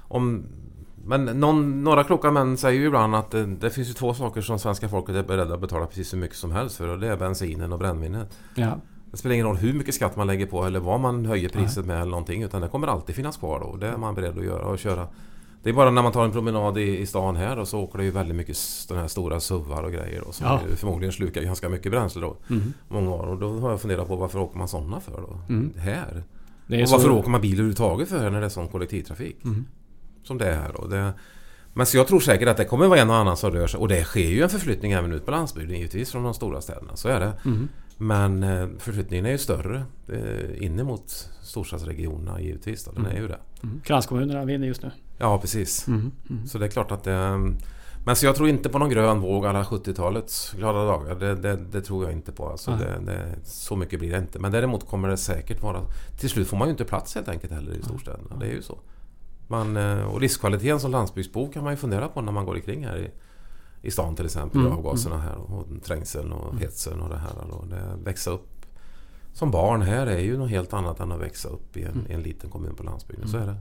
[0.00, 0.44] Om,
[1.04, 4.40] men någon, några kloka män säger ju ibland att det, det finns ju två saker
[4.40, 6.88] som svenska folket är beredda att betala precis hur mycket som helst för.
[6.88, 8.38] Och det är bensinen och brännvinet.
[8.54, 8.76] ja.
[9.10, 11.86] Det spelar ingen roll hur mycket skatt man lägger på eller vad man höjer priset
[11.86, 12.42] med eller någonting.
[12.42, 13.76] Utan det kommer alltid finnas kvar då.
[13.76, 15.06] Det är man beredd att göra och köra.
[15.62, 17.98] Det är bara när man tar en promenad i, i stan här och så åker
[17.98, 20.60] det ju väldigt mycket sådana här stora SUVar och grejer då, som Ja.
[20.76, 22.36] förmodligen slukar ganska mycket bränsle då.
[22.48, 22.72] Mhm.
[22.88, 23.26] Många år.
[23.26, 25.40] Och då har jag funderat på varför åker man sådana för då?
[25.48, 25.72] Mm.
[25.78, 26.22] Här?
[26.82, 29.36] Och så- varför åker man bil överhuvudtaget för när det är sån kollektivtrafik?
[29.44, 29.64] Mhm.
[30.24, 30.86] Som det är här då.
[30.86, 31.12] Det,
[31.74, 33.80] men så jag tror säkert att det kommer vara en och annan som rör sig.
[33.80, 36.96] Och det sker ju en förflyttning även ut på landsbygden givetvis från de stora städerna.
[36.96, 37.32] Så är det.
[37.44, 37.68] Mhm.
[37.96, 42.84] Men eh, förflyttningen är ju större eh, in emot storstadsregionerna givetvis.
[42.84, 42.92] Då.
[42.92, 43.38] Den är ju det.
[43.62, 43.80] Mhm.
[43.84, 44.90] Kranskommunerna vinner just nu.
[45.18, 45.86] Ja, precis.
[45.86, 46.12] Mhm.
[46.26, 46.46] Mhm.
[46.46, 47.38] Så det är klart att det...
[48.04, 51.14] Men så jag tror inte på någon grön våg alla 70-talets glada dagar.
[51.14, 52.48] Det, det, det tror jag inte på.
[52.48, 54.38] Alltså det, det, så mycket blir det inte.
[54.38, 55.82] Men däremot kommer det säkert vara...
[56.20, 58.36] Till slut får man ju inte plats helt enkelt heller i storstäderna.
[58.40, 58.78] Det är ju så.
[59.46, 62.86] Man, eh, och livskvaliteten som landsbygdsbo kan man ju fundera på när man går omkring
[62.86, 63.10] här i,
[63.82, 64.60] i stan till exempel.
[64.60, 67.50] Mm, Avgaserna här och trängseln och hetsen och det här.
[67.50, 68.57] Och det, växa upp
[69.38, 72.12] som barn här är ju något helt annat än att växa upp i en, i
[72.14, 73.28] en liten kommun på landsbygden.
[73.28, 73.54] Så är det.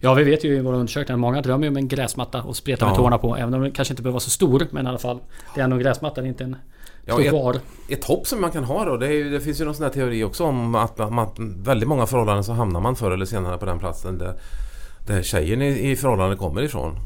[0.00, 2.92] Ja, vi vet ju i våra undersökningar många drömmer om en gräsmatta och spreta med
[2.92, 2.96] Ja.
[2.96, 3.36] tårna på.
[3.36, 4.66] Även om den kanske inte behöver vara så stor.
[4.70, 5.18] Men i alla fall.
[5.54, 6.56] Det är ändå en gräsmatta, det är inte en
[7.06, 9.74] Ja, ett, ett hopp som man kan ha då, det, är det finns ju någon
[9.74, 13.10] sån här teori också om att, att, att väldigt många förhållanden så hamnar man förr
[13.10, 14.34] eller senare på den platsen där,
[15.06, 16.96] där tjejen i, i förhållandet kommer ifrån.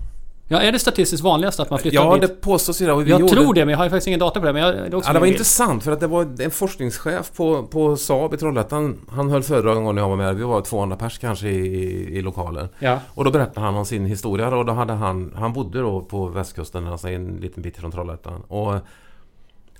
[0.50, 2.22] Ja, är det statistiskt vanligast att man flyttar Ja, dit?
[2.22, 2.94] det påstås ju det.
[2.96, 4.52] vi jag gjorde- tror det, men jag har faktiskt ingen data på det.
[4.52, 7.96] Men jag, det Ja, det var intressant för att det var en forskningschef på, på
[7.96, 8.98] Saab i Trollhättan.
[9.10, 10.36] Han höll föredrag en gång när jag var med.
[10.36, 12.68] Vi var 200 pers kanske i, i, i lokalen.
[12.78, 12.98] Ja.
[13.14, 16.26] Och då berättade han om sin historia och då hade han, han bodde då på
[16.26, 18.40] västkusten, alltså en liten bit från Trollhättan.
[18.48, 18.74] Och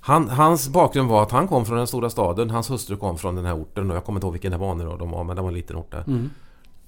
[0.00, 3.34] han, hans bakgrund var att han kom från den stora staden, hans hustru kom från
[3.34, 5.24] den här orten och jag kommer inte ihåg vilken det var nu då de var,
[5.24, 6.04] men det var en liten ort där.
[6.06, 6.30] Mm.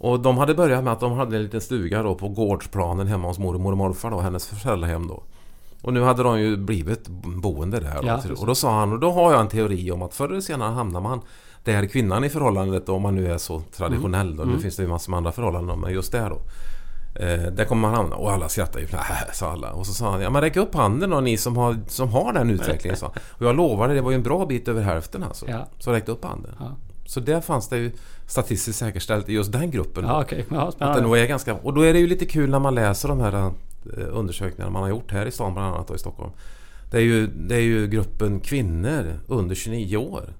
[0.00, 3.28] Och de hade börjat med att de hade en liten stuga då på gårdsplanen hemma
[3.28, 5.22] hos mormor och morfar då, hennes föräldrahem då.
[5.82, 7.08] Och nu hade de ju blivit
[7.42, 8.00] boende där.
[8.02, 10.40] Ja, och då sa han, och då har jag en teori om att förr eller
[10.40, 11.20] senare hamnar man
[11.64, 14.42] där kvinnan i förhållandet då, om man nu är så traditionell då.
[14.42, 14.62] Nu Mm.
[14.62, 16.36] finns det ju massor med andra förhållanden men just där då.
[17.20, 18.86] Eh, där kommer man hamna och alla skrattar ju.
[19.32, 19.72] Sa alla.
[19.72, 22.32] Och så sa han, ja men räck upp handen då ni som har, som har
[22.32, 22.96] den utvecklingen.
[22.96, 23.06] sa.
[23.30, 25.46] Och jag lovar dig, det var ju en bra bit över hälften alltså.
[25.48, 25.66] Ja.
[25.78, 26.52] Så räckte upp handen.
[26.58, 26.66] Ja.
[27.06, 27.92] Så där fanns det ju
[28.30, 30.04] statistiskt säkerställt i just den gruppen.
[30.04, 30.44] Ja, okay.
[30.50, 32.74] ja, att det nog är ganska, och då är det ju lite kul när man
[32.74, 33.52] läser de här eh,
[34.10, 36.30] undersökningarna man har gjort här i stan bland annat och i Stockholm.
[36.90, 40.34] Det är, ju, det är ju gruppen kvinnor under 29 år.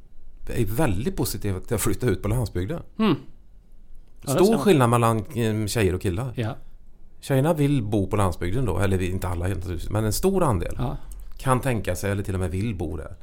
[0.47, 2.82] Det är väldigt positivt till att flytta ut på landsbygden.
[2.99, 3.14] Mm.
[4.22, 6.32] Ja, Stor skillnad mellan eh, tjejer och killar.
[6.36, 6.57] Ja.
[7.20, 9.49] Tjejerna vill bo på landsbygden då, eller inte alla
[9.91, 10.74] men en stor andel.
[10.78, 10.97] Ja.
[11.41, 13.16] Kan tänka sig eller till och med vill bo där.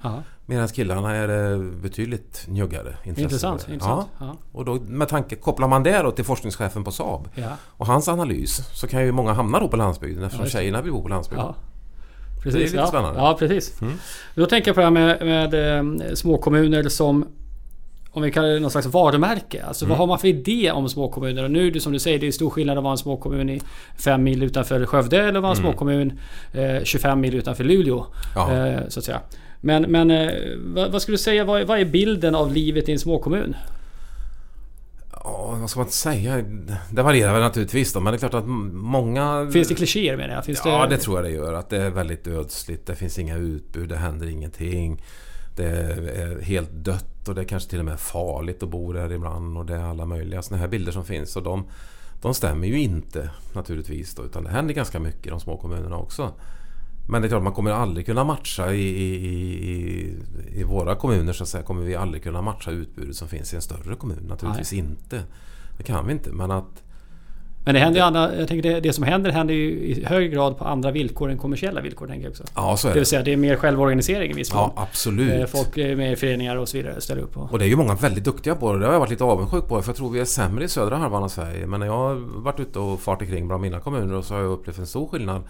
[0.45, 2.97] Medan killarna är eh, betydligt njuggare.
[3.03, 3.67] Intressant.
[3.69, 4.07] intressant.
[4.19, 4.37] Ja.
[4.51, 7.49] Och då, med tanke, kopplar man det då till forskningschefen på Saab ja.
[7.63, 10.91] och hans analys så kan ju många hamna då på landsbygden eftersom ja, tjejerna vill
[10.91, 11.45] bo på landsbygden.
[11.45, 11.55] Ja.
[12.43, 13.19] Precis, det är lite spännande.
[13.19, 13.81] Ja, precis.
[13.81, 13.93] Mm.
[14.35, 17.25] Då tänker jag på det här med, med eh, småkommuner som
[18.11, 19.63] om vi kallar det någon slags varumärke.
[19.63, 19.89] Alltså mm.
[19.89, 21.43] vad har man för idé om småkommuner?
[21.43, 23.61] Och nu som du säger, det är stor skillnad att vara en småkommun i
[23.97, 25.71] 5 mil utanför Skövde eller vara en mm.
[25.71, 26.19] småkommun
[26.53, 28.05] eh, 25 mil utanför Luleå.
[28.35, 29.21] Eh, så att säga.
[29.61, 32.91] Men, men eh, vad, vad, skulle du säga, vad, vad, är bilden av livet i
[32.91, 33.55] en småkommun?
[35.11, 36.43] Ja, vad ska man säga?
[36.91, 39.49] Det varierar väl naturligtvis då, men det är klart att många...
[39.53, 40.45] Finns det klichéer menar jag?
[40.45, 40.95] Finns ja, det...
[40.95, 41.53] det tror jag det gör.
[41.53, 42.87] Att det är väldigt ödsligt.
[42.87, 45.01] Det finns inga utbud, det händer ingenting.
[45.57, 49.11] Det är helt dött och det är kanske till och med farligt att bo där
[49.11, 51.35] ibland och det är alla möjliga sådana här bilder som finns.
[51.35, 51.65] Och de,
[52.21, 55.97] de stämmer ju inte naturligtvis då, utan det händer ganska mycket i de små kommunerna
[55.97, 56.31] också.
[57.09, 59.15] Men det är klart, man kommer aldrig kunna matcha i, i,
[59.71, 60.15] i,
[60.51, 63.55] i våra kommuner så att säga, kommer vi aldrig kunna matcha utbudet som finns i
[63.55, 64.25] en större kommun.
[64.27, 64.79] Naturligtvis Nej.
[64.79, 65.23] inte.
[65.77, 66.83] Det kan vi inte, men att
[67.67, 70.31] men det händer ju andra, jag tänker det, det som händer händer ju i hög
[70.31, 72.07] grad på andra villkor än kommersiella villkor.
[72.07, 72.43] Tänker jag också.
[72.55, 72.95] Ja, så är det.
[72.95, 74.71] det vill säga det är mer självorganisering i viss mån.
[74.75, 75.41] Ja, absolut.
[75.41, 77.49] Eh, folk är med i föreningar och så vidare ställer upp på.
[77.51, 78.79] Och det är ju många väldigt duktiga på det.
[78.79, 79.81] Det har jag varit lite avundsjuk på.
[79.81, 81.67] För jag tror vi är sämre i södra halvan av Sverige.
[81.67, 84.51] Men när jag har varit ute och fart omkring bland mina kommuner så har jag
[84.51, 85.41] upplevt en stor skillnad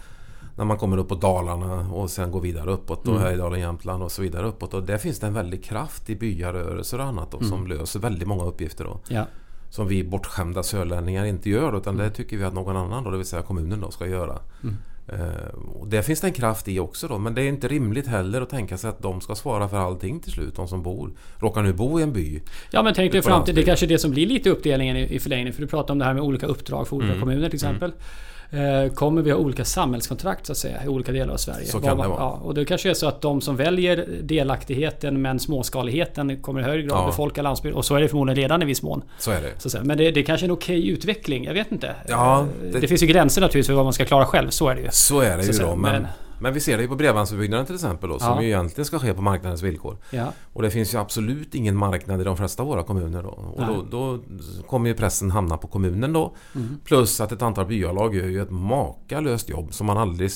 [0.55, 3.21] när man kommer upp på Dalarna och sen går vidare uppåt och mm.
[3.21, 4.73] Härjedalen, Jämtland och så vidare uppåt.
[4.73, 7.49] Och där finns det en väldig kraft i byarörelser och annat då, mm.
[7.49, 8.83] som löser väldigt många uppgifter.
[8.83, 8.99] Då.
[9.07, 9.25] Ja
[9.69, 12.05] som vi bortskämda sörlänningar inte gör utan mm.
[12.05, 14.39] det tycker vi att någon annan, då, det vill säga kommunen, då, ska göra.
[14.63, 14.75] Mm.
[15.07, 18.41] Eh, det finns det en kraft i också då men det är inte rimligt heller
[18.41, 21.11] att tänka sig att de ska svara för allting till slut, de som bor.
[21.37, 22.41] Råkar nu bo i en by.
[22.71, 25.15] Ja men tänk dig framtiden, det är kanske är det som blir lite uppdelningen i,
[25.15, 25.53] i förlängningen.
[25.53, 27.21] För du pratar om det här med olika uppdrag för olika mm.
[27.21, 27.89] kommuner till exempel.
[27.89, 28.03] Mm.
[28.51, 31.65] Eh, kommer vi ha olika samhällskontrakt så att säga i olika delar av Sverige.
[31.65, 32.19] Så kan det vara.
[32.19, 36.63] Ja, och det kanske är så att de som väljer delaktigheten men småskaligheten kommer i
[36.63, 37.05] högre grad ja.
[37.05, 37.77] befolka landsbygden.
[37.77, 39.03] Och så är det förmodligen redan i viss mån.
[39.19, 39.69] Så är det.
[39.69, 39.79] Så.
[39.83, 41.43] Men det, det är kanske är en okej utveckling.
[41.43, 41.95] Jag vet inte.
[42.07, 42.79] Ja, eh, det...
[42.79, 44.49] det finns ju gränser naturligtvis för vad man ska klara själv.
[44.49, 44.87] Så är det ju.
[44.91, 45.75] Så är det ju då.
[45.75, 45.91] Men...
[45.91, 46.07] men...
[46.39, 48.41] Men vi ser det ju på bredbandsutbyggnaden till exempel då, som ja.
[48.41, 49.97] ju egentligen ska ske på marknadens villkor.
[50.11, 50.33] Ja.
[50.53, 53.29] Och det finns ju absolut ingen marknad i de flesta av våra kommuner då.
[53.29, 54.19] Och då, då,
[54.67, 56.35] kommer ju pressen hamna på kommunen då.
[56.55, 56.79] Mm.
[56.83, 60.31] Plus att ett antal byalag gör ju ett makalöst jobb som man aldrig...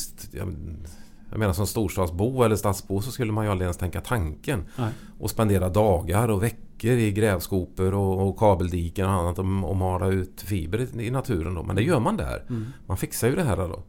[1.32, 4.66] Jag menar som storstadsbo eller stadsbo så skulle man ju aldrig ens tänka tanken.
[4.76, 4.92] Nej.
[5.20, 10.08] Och spendera dagar och veckor i grävskopor och, och kabeldiken och annat och, och mala
[10.08, 11.64] ut fiber i, i naturen då.
[11.64, 12.46] Men det gör man där.
[12.50, 12.66] Mm.
[12.88, 13.84] Man fixar ju det här då.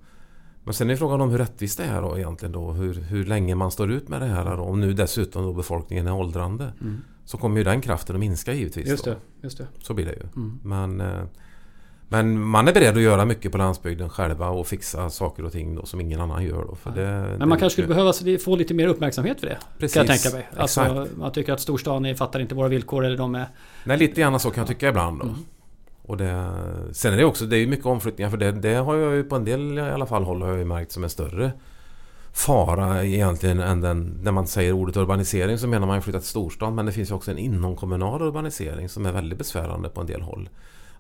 [0.64, 2.72] Men sen är frågan om hur rättvist det är då egentligen då.
[2.72, 4.62] Hur, hur länge man står ut med det här då.
[4.62, 6.72] Om nu dessutom då befolkningen är åldrande.
[6.80, 7.02] Mm.
[7.24, 8.88] Så kommer ju den kraften att minska givetvis.
[8.88, 9.66] Just det, just det.
[9.78, 10.22] Så blir det ju.
[10.36, 10.58] Mm.
[10.62, 11.24] Men, eh,
[12.08, 15.74] men man är beredd att göra mycket på landsbygden själva och fixa saker och ting
[15.74, 16.64] då som ingen annan gör.
[16.64, 18.12] Då, det, men man det kanske skulle behöva
[18.44, 19.58] få lite mer uppmärksamhet för det.
[19.78, 20.48] Precis, kan jag tänka mig.
[20.56, 23.46] Alltså, man tycker att storstan fattar inte våra villkor eller de är...
[23.84, 25.24] Nej, lite grann så kan jag tycka ibland då.
[25.24, 25.36] Mm.
[26.03, 26.50] Och det,
[26.92, 29.36] sen är det också det är mycket omflyttningar för det, det har jag ju på
[29.36, 31.53] en del i alla fall håll har jag ju märkt som en större
[32.32, 34.18] fara egentligen än den...
[34.22, 37.11] När man säger ordet urbanisering så menar man ju flytta till storstan men det finns
[37.11, 40.48] ju också en inomkommunal urbanisering som är väldigt besvärande på en del håll.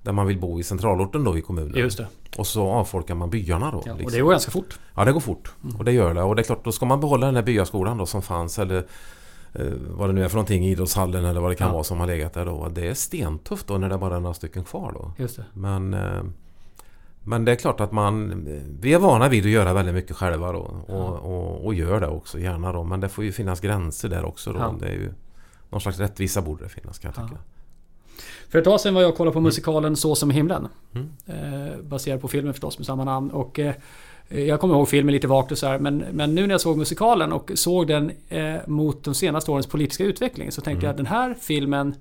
[0.02, 1.76] Där man vill bo i centralorten då i kommunen.
[1.76, 2.06] Just det.
[2.36, 3.82] Och så avfolkar man byarna då.
[3.86, 4.06] Ja, liksom.
[4.06, 4.78] Och det går ganska fort.
[4.94, 5.52] Ja det går fort.
[5.64, 5.76] Mm.
[5.76, 6.22] Och det gör det.
[6.22, 8.86] Och det är klart då ska man behålla den här byaskolan då som fanns eller
[9.88, 11.72] vad det nu är för någonting, idrottshallen eller vad det kan ja.
[11.72, 12.68] vara som har legat där då.
[12.68, 15.26] Det är stentufft då när det bara är några stycken kvar då.
[15.52, 16.22] Men, eh,
[17.24, 18.44] men det är klart att man...
[18.80, 20.58] Vi är vana vid att göra väldigt mycket själva då.
[20.58, 21.18] Och, ja.
[21.18, 22.84] och, och, gör det också gärna då.
[22.84, 24.58] Men det får ju finnas gränser där också då.
[24.58, 24.74] Ja.
[24.80, 25.12] Det är ju,
[25.70, 27.40] någon slags rättvisa borde det finnas kan jag tycka.
[28.48, 29.44] För ett tag sedan var jag och kollade på mm.
[29.44, 30.68] musikalen Så som himlen.
[30.94, 31.08] Mm.
[31.26, 33.30] Eh, baserad på filmen förstås med samma namn.
[33.30, 33.74] Och eh,
[34.28, 36.78] jag kommer ihåg filmen lite vagt och så här, men, men nu när jag såg
[36.78, 40.84] musikalen och såg den eh, mot de senaste årens politiska utveckling så tänkte mm.
[40.84, 41.94] jag att den här filmen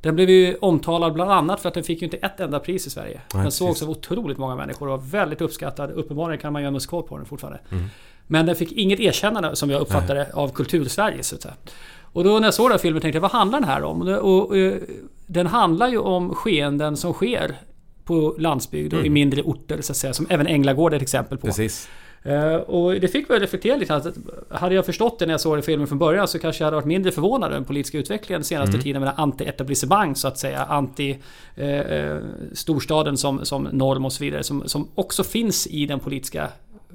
[0.00, 2.86] den blev ju omtalad bland annat för att den fick ju inte ett enda pris
[2.86, 3.20] i Sverige.
[3.34, 5.90] Nej, den sågs av otroligt många människor och var väldigt uppskattad.
[5.90, 7.60] Uppenbarligen kan man göra en musikal på den fortfarande.
[7.70, 7.84] Mm.
[8.26, 10.32] Men den fick inget erkännande som jag uppfattade Nej.
[10.32, 11.22] av kultursverige.
[11.22, 11.36] Så.
[12.12, 14.02] Och då när jag såg den här filmen tänkte jag, vad handlar den här om?
[14.02, 14.74] Och, och, och, eh,
[15.26, 17.56] den handlar ju om skeenden som sker
[18.04, 19.06] på landsbygd och mm.
[19.06, 20.14] i mindre orter så att säga.
[20.14, 21.46] Som även Änglagård är ett exempel på.
[21.46, 21.88] Precis.
[22.26, 23.94] Uh, och det fick mig reflektera lite.
[23.94, 24.06] Att
[24.50, 26.76] hade jag förstått det när jag såg det filmen från början så kanske jag hade
[26.76, 28.82] varit mindre förvånad över den politiska utvecklingen den senaste mm.
[28.82, 30.64] tiden med anti-etablissemang så att säga.
[30.64, 31.18] Anti
[31.58, 32.16] uh,
[32.52, 34.42] storstaden som, som norm och så vidare.
[34.42, 36.48] Som, som också finns i den politiska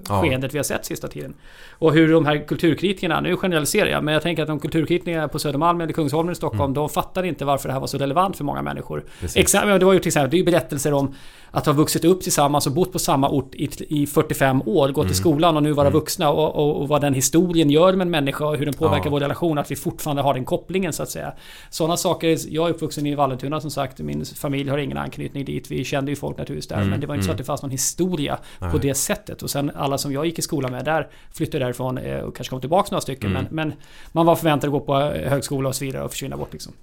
[0.09, 0.21] ja.
[0.21, 1.33] skeendet vi har sett sista tiden.
[1.69, 5.39] Och hur de här kulturkritikerna, nu generaliserar jag, men jag tänker att de kulturkritikerna på
[5.39, 6.73] Södermalm eller Kungsholmen i Stockholm, mm.
[6.73, 9.03] de fattar inte varför det här var så relevant för många människor.
[9.35, 11.13] Exakt, det var ju till exempel, det är ju berättelser om
[11.55, 15.03] att ha vuxit upp tillsammans och bott på samma ort i, i 45 år, gått
[15.03, 15.11] mm.
[15.11, 15.99] i skolan och nu vara mm.
[15.99, 19.05] vuxna och, och, och, vad den historien gör med en människa och hur den påverkar
[19.05, 19.11] ja.
[19.11, 21.33] vår relation, att vi fortfarande har den kopplingen så att säga.
[21.69, 25.71] Sådana saker, jag är uppvuxen i Vallentuna som sagt, min familj har ingen anknytning dit,
[25.71, 26.89] vi kände ju folk naturligtvis där, mm.
[26.89, 27.37] men det var inte så att mm.
[27.37, 28.71] det fanns någon historia Nej.
[28.71, 29.43] på det sättet.
[29.43, 32.49] Och sen alla som jag gick i skolan med där flyttade därifrån eh, och kanske
[32.49, 33.43] kom tillbaka några stycken, mm.
[33.51, 33.77] men, men
[34.11, 34.95] man var förväntad att gå på
[35.29, 36.73] högskola och så vidare och försvinna bort liksom.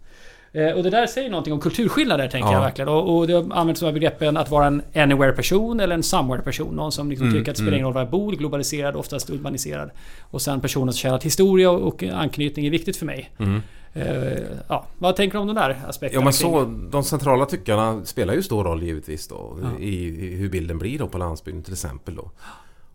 [0.54, 2.54] Eh, och det där säger någonting om kulturskillnader tänker ja.
[2.54, 2.88] jag verkligen.
[2.88, 6.74] Och, och det används som begreppen att vara en anywhere-person eller en somewhere-person.
[6.74, 9.30] Någon som liksom mm, tycker att det spelar ingen roll var jag bor, globaliserad, oftast
[9.30, 9.90] urbaniserad.
[10.20, 13.30] Och sen personen som känner att historia och anknytning är viktigt för mig.
[13.38, 13.62] Mm.
[13.96, 14.38] Uh,
[14.68, 16.20] ja, vad tänker du om de där aspekterna?
[16.20, 19.78] Ja men så, de centrala tyckarna spelar ju stor roll givetvis då ja.
[19.78, 22.30] i, i, hur bilden blir då på landsbygden till exempel då.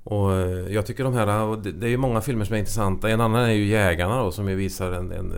[0.09, 3.09] Och eh, jag tycker de här, det är ju många filmer som är intressanta.
[3.09, 5.33] En annan är ju Jägarna då som ju visar en, en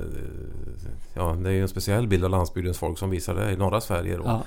[1.14, 3.82] ja, det är ju en speciell bild av landsbygdens folk som visar det i norra
[3.82, 4.18] Sverige.
[4.18, 4.24] Då.
[4.26, 4.44] Ja.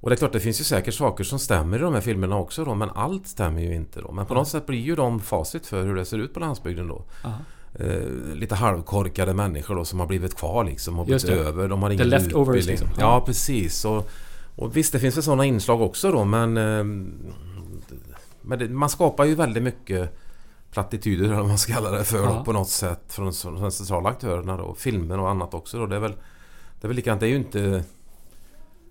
[0.00, 2.36] Och det är klart, det finns ju säkert saker som stämmer i de här filmerna
[2.36, 4.12] också då, men allt stämmer ju inte då.
[4.12, 4.38] Men på ja.
[4.38, 7.04] något sätt blir ju de facit för hur det ser ut på landsbygden då.
[7.74, 11.68] Eh, lite halvkorkade människor då som har blivit kvar liksom och blivit över.
[11.68, 12.54] De har ingen The utbildning.
[12.54, 12.88] Liksom.
[12.98, 13.00] Ja.
[13.00, 13.84] ja, precis.
[13.84, 14.10] Och,
[14.56, 16.56] och visst, det finns väl sådana inslag också då, men...
[16.56, 16.84] Eh,
[18.42, 20.18] men det, man skapar ju väldigt mycket
[20.72, 22.44] plattityder eller vad man ska kalla det för ja.
[22.44, 24.74] på något sätt från, de centrala aktörerna då.
[24.74, 25.86] Filmer och annat också då.
[25.86, 26.14] Det är väl,
[26.80, 27.20] det är väl likadant.
[27.20, 27.84] Det är ju inte...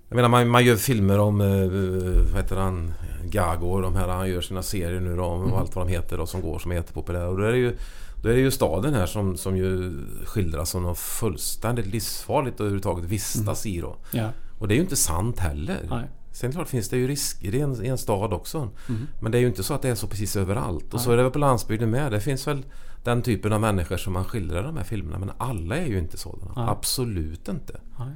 [0.10, 1.42] Jag menar man, man gör filmer om...
[1.42, 2.94] Uh, vad heter han?
[3.24, 4.08] Gago och de här.
[4.08, 5.54] Han gör sina serier nu då om mm.
[5.54, 7.30] allt vad de heter då som går som är jättepopulära.
[7.30, 7.78] Och då är det ju...
[8.24, 12.60] Då är det ju staden här som, som ju skildras som något fullständigt livsfarligt att
[12.60, 13.78] överhuvudtaget vistas mm.
[13.78, 13.96] i då.
[14.12, 14.30] Ja.
[14.60, 15.88] Och det är ju inte sant heller.
[15.90, 16.08] Nej.
[16.32, 18.58] Sen klart finns det ju risker i en, i en stad också.
[18.58, 19.08] Mm.
[19.20, 20.94] Men det är ju inte så att det är så precis överallt.
[20.94, 22.12] Och så är det väl på landsbygden med.
[22.12, 22.66] Det finns väl
[23.04, 25.20] den typen av människor som man skildrar i de här filmerna.
[25.20, 26.52] Men alla är ju inte sådana.
[26.56, 26.66] Nej.
[26.70, 27.80] Absolut inte.
[28.00, 28.08] Nej.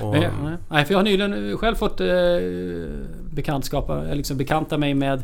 [0.00, 0.84] Och, nej, nej.
[0.84, 2.06] för jag har nyligen själv fått eh,
[3.30, 5.22] bekantskapa, liksom bekanta mig med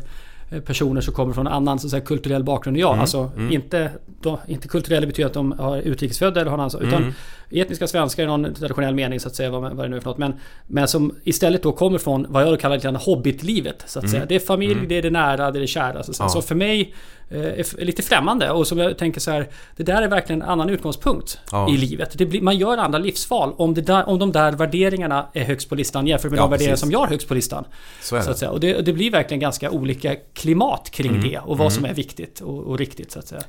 [0.51, 2.91] Eh, personer som kommer från annan så säga, kulturell bakgrund än jag.
[2.91, 3.01] Mm.
[3.01, 3.51] Alltså mm.
[3.51, 7.13] Inte, då, inte kulturella betyder att de har utrikesfödda eller har någon Utan mm.
[7.51, 9.49] Etniska svenskar i någon traditionell mening så att säga.
[9.49, 10.17] Vad, vad det nu är för något.
[10.17, 10.33] Men,
[10.67, 13.83] men som istället då kommer från vad jag kallar lite hobbitlivet.
[13.85, 14.11] Så att mm.
[14.11, 14.25] säga.
[14.25, 14.87] Det är familj, mm.
[14.87, 16.03] det är det nära, det är det kära.
[16.03, 16.29] Så, ja.
[16.29, 16.93] så för mig
[17.29, 18.51] eh, är lite främmande.
[18.51, 19.47] Och som jag tänker så här.
[19.75, 21.69] Det där är verkligen en annan utgångspunkt ja.
[21.69, 22.15] i livet.
[22.15, 25.75] Blir, man gör andra livsval om, det där, om de där värderingarna är högst på
[25.75, 27.65] listan jämfört med ja, de värderingar som jag har högst på listan.
[28.01, 28.25] Så, är det.
[28.25, 28.51] så att säga.
[28.51, 31.29] Och det, det blir verkligen ganska olika klimat kring mm.
[31.29, 31.71] det och vad mm.
[31.71, 33.41] som är viktigt och, och, riktigt så att säga.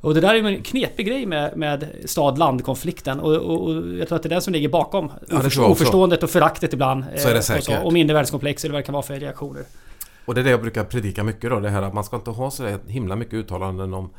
[0.00, 4.16] Och det där är en knepig grej med, med stad-land-konflikten och, och, och, jag tror
[4.16, 7.04] att det är det som ligger bakom ja, oförståendet och föraktet ibland.
[7.16, 7.68] Så är det säkert.
[7.68, 9.62] Och, så, och mindervärdeskomplex eller vad det kan vara för reaktioner.
[10.24, 12.30] Och det är det jag brukar predika mycket då, det här att man ska inte
[12.30, 14.10] ha så himla mycket uttalanden om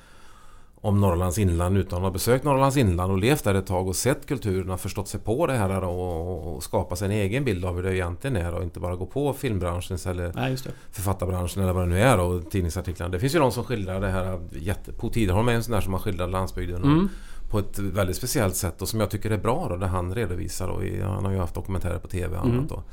[0.84, 3.96] om Norrlands inland utan att ha besökt Norrlands inland och levt där ett tag och
[3.96, 7.66] sett kulturen och förstått sig på det här och, och skapa sig en egen bild
[7.66, 10.58] av hur det egentligen är och inte bara gå på filmbranschens eller Nej,
[10.92, 13.12] författarbranschen eller vad det nu är och tidningsartiklarna.
[13.12, 14.92] Det finns ju de som skildrar det här jätte...
[14.92, 17.10] Po Tiderholm är en sån där som har skildrat landsbygden mm.
[17.50, 20.68] på ett väldigt speciellt sätt och som jag tycker är bra då, det han redovisar.
[20.68, 22.68] Och han har ju haft dokumentärer på TV och annat mm.
[22.68, 22.84] då.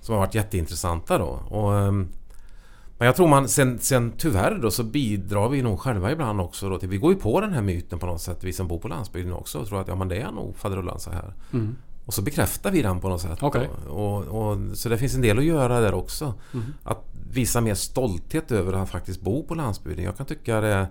[0.00, 1.40] Som har varit jätteintressanta då.
[1.48, 2.08] Och, ehm,
[2.98, 6.68] men jag tror man sen, sen tyvärr då så bidrar vi nog själva ibland också
[6.68, 6.88] då till...
[6.88, 9.32] Vi går ju på den här myten på något sätt, vi som bor på landsbygden
[9.32, 11.34] också och tror att ja men det är nog faderullan så här.
[11.52, 11.76] Mm.
[12.06, 13.42] Och så bekräftar vi den på något sätt.
[13.42, 13.66] Okay.
[13.88, 16.34] Och, och, så det finns en del att göra där också.
[16.54, 16.66] Mm.
[16.82, 20.04] Att visa mer stolthet över att faktiskt bo på landsbygden.
[20.04, 20.86] Jag kan tycka det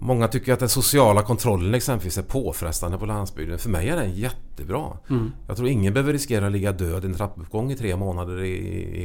[0.00, 3.58] Många tycker att den sociala kontrollen exempelvis är påfrestande på landsbygden.
[3.58, 4.86] För mig är den jättebra.
[5.10, 5.32] Mm.
[5.46, 8.54] Jag tror ingen behöver riskera att ligga död i en trappuppgång i tre månader i,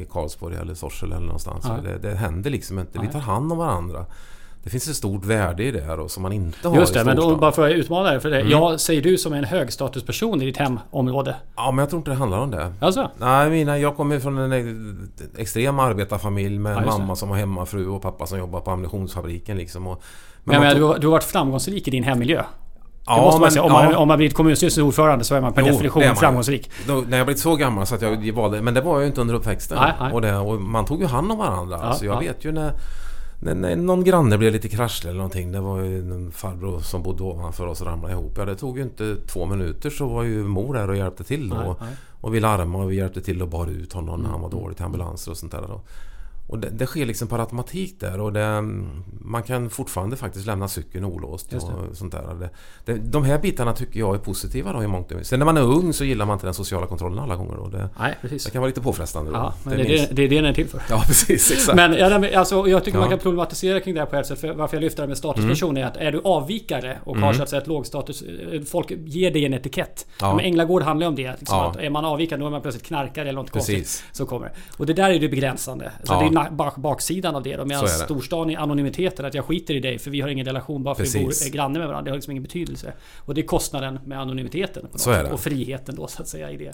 [0.02, 1.66] i Karlsborg eller Sorsele eller någonstans.
[1.84, 3.00] Det, det, händer liksom inte.
[3.00, 4.06] Vi tar hand om varandra.
[4.64, 7.04] Det finns ett stort värde i det här och som man inte har Just det,
[7.04, 8.40] men då bara för att utmana dig för det.
[8.40, 8.52] Mm.
[8.52, 11.36] Jag säger du som är en högstatusperson i ditt hemområde.
[11.56, 12.74] Ja, men jag tror inte det handlar om det.
[12.80, 13.12] Alltså?
[13.18, 18.02] Nej, mina, jag kommer från en extrem arbetarfamilj med ja, mamma som var hemmafru och
[18.02, 19.88] pappa som jobbar på ammunitionsfabriken liksom.
[19.88, 20.04] Och,
[20.44, 22.44] men, men, men du, du har varit framgångsrik i din hemmiljö?
[23.06, 23.64] Ja, måste man säga.
[23.64, 23.98] Om, man, ja.
[23.98, 26.16] om man blivit kommunstyrelsens ordförande så är man per jo, definition man.
[26.16, 26.72] framgångsrik.
[26.88, 28.62] Då, när jag blivit så gammal så att jag valde...
[28.62, 29.78] Men det var jag ju inte under uppväxten.
[29.82, 30.14] Nej, nej.
[30.14, 31.78] Och, det, och, man tog ju hand om varandra.
[31.82, 32.20] Ja, alltså jag ja.
[32.20, 32.74] vet ju när,
[33.42, 35.52] när, när någon granne blev lite krasslig eller någonting.
[35.52, 38.34] Det var ju en farbror som bodde ovanför oss och ramlade ihop.
[38.38, 41.50] Ja, det tog ju inte två minuter så var ju mor där och hjälpte till.
[41.50, 41.80] Nej, och,
[42.22, 44.78] och vi larmade och vi hjälpte till och bar ut honom när han var dålig
[44.78, 45.62] till ambulanser och sånt där.
[45.68, 45.82] Då.
[46.48, 48.62] Och det, det, sker liksom per automatik där och det,
[49.22, 51.62] man kan fortfarande faktiskt lämna cykeln olåst och
[51.94, 52.36] sånt där.
[52.40, 52.50] Det,
[52.86, 55.58] det, de här bitarna tycker jag är positiva då i mångt och Sen när man
[55.58, 57.56] är ung så gillar man inte den sociala kontrollen alla gånger.
[57.56, 57.68] Då.
[57.68, 58.46] Det, Nej, precis.
[58.46, 59.32] det kan vara lite påfrestande.
[59.32, 60.82] Ja, men det, är det, det det den är till för.
[60.90, 61.52] Ja, precis.
[61.52, 61.76] Exakt.
[61.76, 63.02] Men ja, alltså, jag tycker ja.
[63.02, 64.40] man kan problematisera kring det här på ett sätt.
[64.40, 65.84] För varför jag lyfter det med statusperson mm.
[65.84, 67.24] är att är du avvikare och mm.
[67.24, 68.22] har så att säga ett lågstatus...
[68.22, 70.08] Eh, folk ger dig en etikett.
[70.20, 70.36] Ja.
[70.36, 71.36] Men Änglagård handlar om det.
[71.40, 71.70] Liksom, ja.
[71.70, 73.76] att är man avvikare då är man plötsligt knarkare eller något precis.
[73.76, 74.18] konstigt.
[74.18, 75.92] Så kommer Och det där är ju begränsande.
[76.04, 76.20] Så ja.
[76.20, 77.66] det är bak baksidan av det då.
[77.66, 79.26] Medan storstan är anonymiteten.
[79.26, 81.52] Att jag skiter i dig för vi har ingen relation bara för att vi bor
[81.52, 82.06] granne med varandra.
[82.06, 82.94] Det har liksom ingen betydelse.
[83.18, 84.88] Och det är kostnaden med anonymiteten.
[85.32, 86.74] Och friheten då så att säga i det.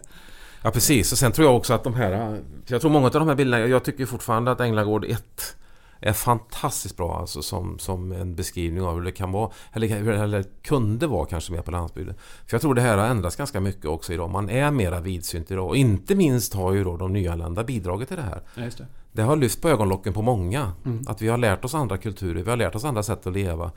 [0.63, 2.39] Ja precis och sen tror jag också att de här...
[2.67, 5.55] Jag tror många av de här bilderna, jag tycker fortfarande att Änglagård 1
[6.01, 10.43] är fantastiskt bra alltså som, som en beskrivning av hur det kan vara eller, eller
[10.61, 12.15] kunde vara kanske mer på landsbygden.
[12.45, 14.29] För jag tror det här har ändrats ganska mycket också idag.
[14.29, 18.17] Man är mera vidsynt idag och inte minst har ju då de nyanlända bidragit till
[18.17, 18.41] det här.
[18.55, 18.85] Ja,
[19.19, 19.25] det.
[19.25, 20.71] har lyft på ögonlocken på många.
[20.85, 21.05] Mm.
[21.07, 23.71] Att vi har lärt oss andra kulturer, vi har lärt oss andra sätt att leva.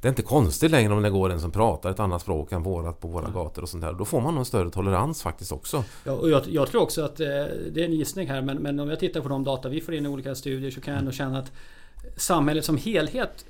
[0.00, 2.62] Det är inte konstigt längre om det går en som pratar ett annat språk än
[2.62, 3.92] vårat på våra gator och sånt där.
[3.92, 5.84] Då får man en större tolerans faktiskt också.
[6.04, 7.26] Ja, och jag, jag tror också att eh,
[7.70, 9.94] det är en gissning här men, men om jag tittar på de data vi får
[9.94, 11.52] in i olika studier så kan jag ändå känna att
[12.16, 13.44] samhället som helhet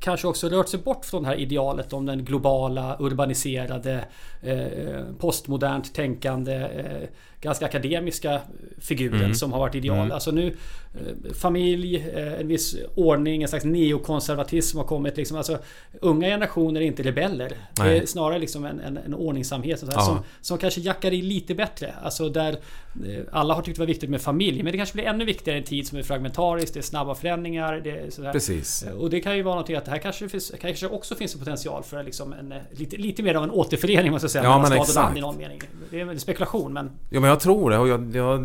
[0.00, 4.04] kanske också rört sig bort från det här idealet om den globala, urbaniserade,
[4.42, 7.08] eh, postmodernt tänkande, eh,
[7.44, 8.40] ganska akademiska
[8.78, 9.34] figuren mm.
[9.34, 9.98] som har varit ideal.
[9.98, 10.12] Mm.
[10.12, 10.46] Alltså nu
[10.94, 15.16] eh, familj, eh, en viss ordning, en slags neokonservatism har kommit.
[15.16, 15.58] Liksom, alltså,
[16.00, 17.52] unga generationer är inte rebeller.
[17.78, 17.88] Nej.
[17.88, 20.00] Det är snarare liksom en, en, en ordningsamhet ja.
[20.00, 21.94] som, som kanske jackar i lite bättre.
[22.02, 24.62] Alltså där eh, alla har tyckt det var viktigt med familj.
[24.62, 26.74] Men det kanske blir ännu viktigare i en tid som är fragmentarisk.
[26.74, 27.80] Det är snabba förändringar.
[27.84, 28.32] Det är sådär.
[28.32, 28.84] Precis.
[28.98, 31.38] Och det kan ju vara någonting att det här kanske, finns, kanske också finns en
[31.38, 34.44] potential för liksom en, lite, lite mer av en återförening måste jag säga.
[34.44, 35.60] Ja, och land i någon mening.
[35.90, 36.90] Det är en spekulation men...
[37.10, 37.78] Ja, men jag tror det.
[37.78, 38.38] Och jag, jag,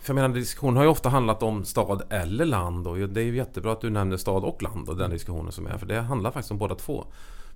[0.00, 2.86] för jag menar, diskussionen har ju ofta handlat om stad eller land.
[2.86, 5.66] Och det är ju jättebra att du nämner stad och land och den diskussionen som
[5.66, 5.78] är.
[5.78, 7.04] För det handlar faktiskt om båda två.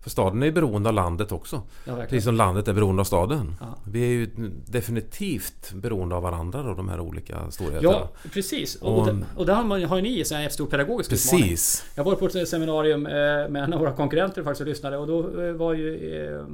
[0.03, 1.63] För staden är beroende av landet också.
[1.85, 3.55] Ja, Precis som landet är beroende av staden.
[3.61, 3.67] Ja.
[3.85, 4.27] Vi är ju
[4.67, 7.93] definitivt beroende av varandra då, de här olika storheterna.
[7.93, 8.75] Ja, precis.
[8.75, 11.33] Och, och, och där har, man, har ni en stor pedagogisk precis.
[11.33, 11.57] utmaning.
[11.95, 13.13] Jag var på ett seminarium eh,
[13.49, 14.97] med en av våra konkurrenter faktiskt och lyssnade.
[14.97, 16.45] Och då eh, var ju eh,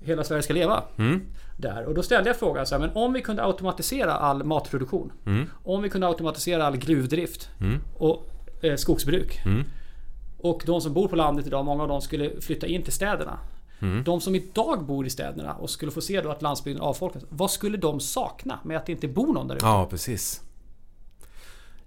[0.00, 0.82] Hela Sverige ska leva.
[0.96, 1.20] Mm.
[1.56, 1.84] Där.
[1.84, 5.12] Och då ställde jag frågan så här, men om vi kunde automatisera all matproduktion.
[5.26, 5.50] Mm.
[5.64, 7.80] Om vi kunde automatisera all gruvdrift mm.
[7.94, 8.30] och
[8.62, 9.40] eh, skogsbruk.
[9.44, 9.64] Mm.
[10.38, 13.38] Och de som bor på landet idag, många av dem skulle flytta in till städerna.
[13.78, 14.04] Mm.
[14.04, 17.22] De som idag bor i städerna och skulle få se då att landsbygden avfolkas.
[17.28, 19.66] Vad skulle de sakna med att det inte bor någon där ute?
[19.66, 20.40] Ja, precis.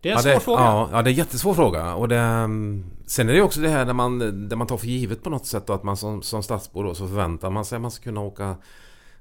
[0.01, 0.61] Det är en ja, svår det, fråga.
[0.61, 1.93] Ja, ja, det är en jättesvår fråga.
[1.93, 4.87] Och det, mm, sen är det också det här där man, där man tar för
[4.87, 7.81] givet på något sätt att man som, som stadsbo då, så förväntar man sig att
[7.81, 8.55] man ska kunna åka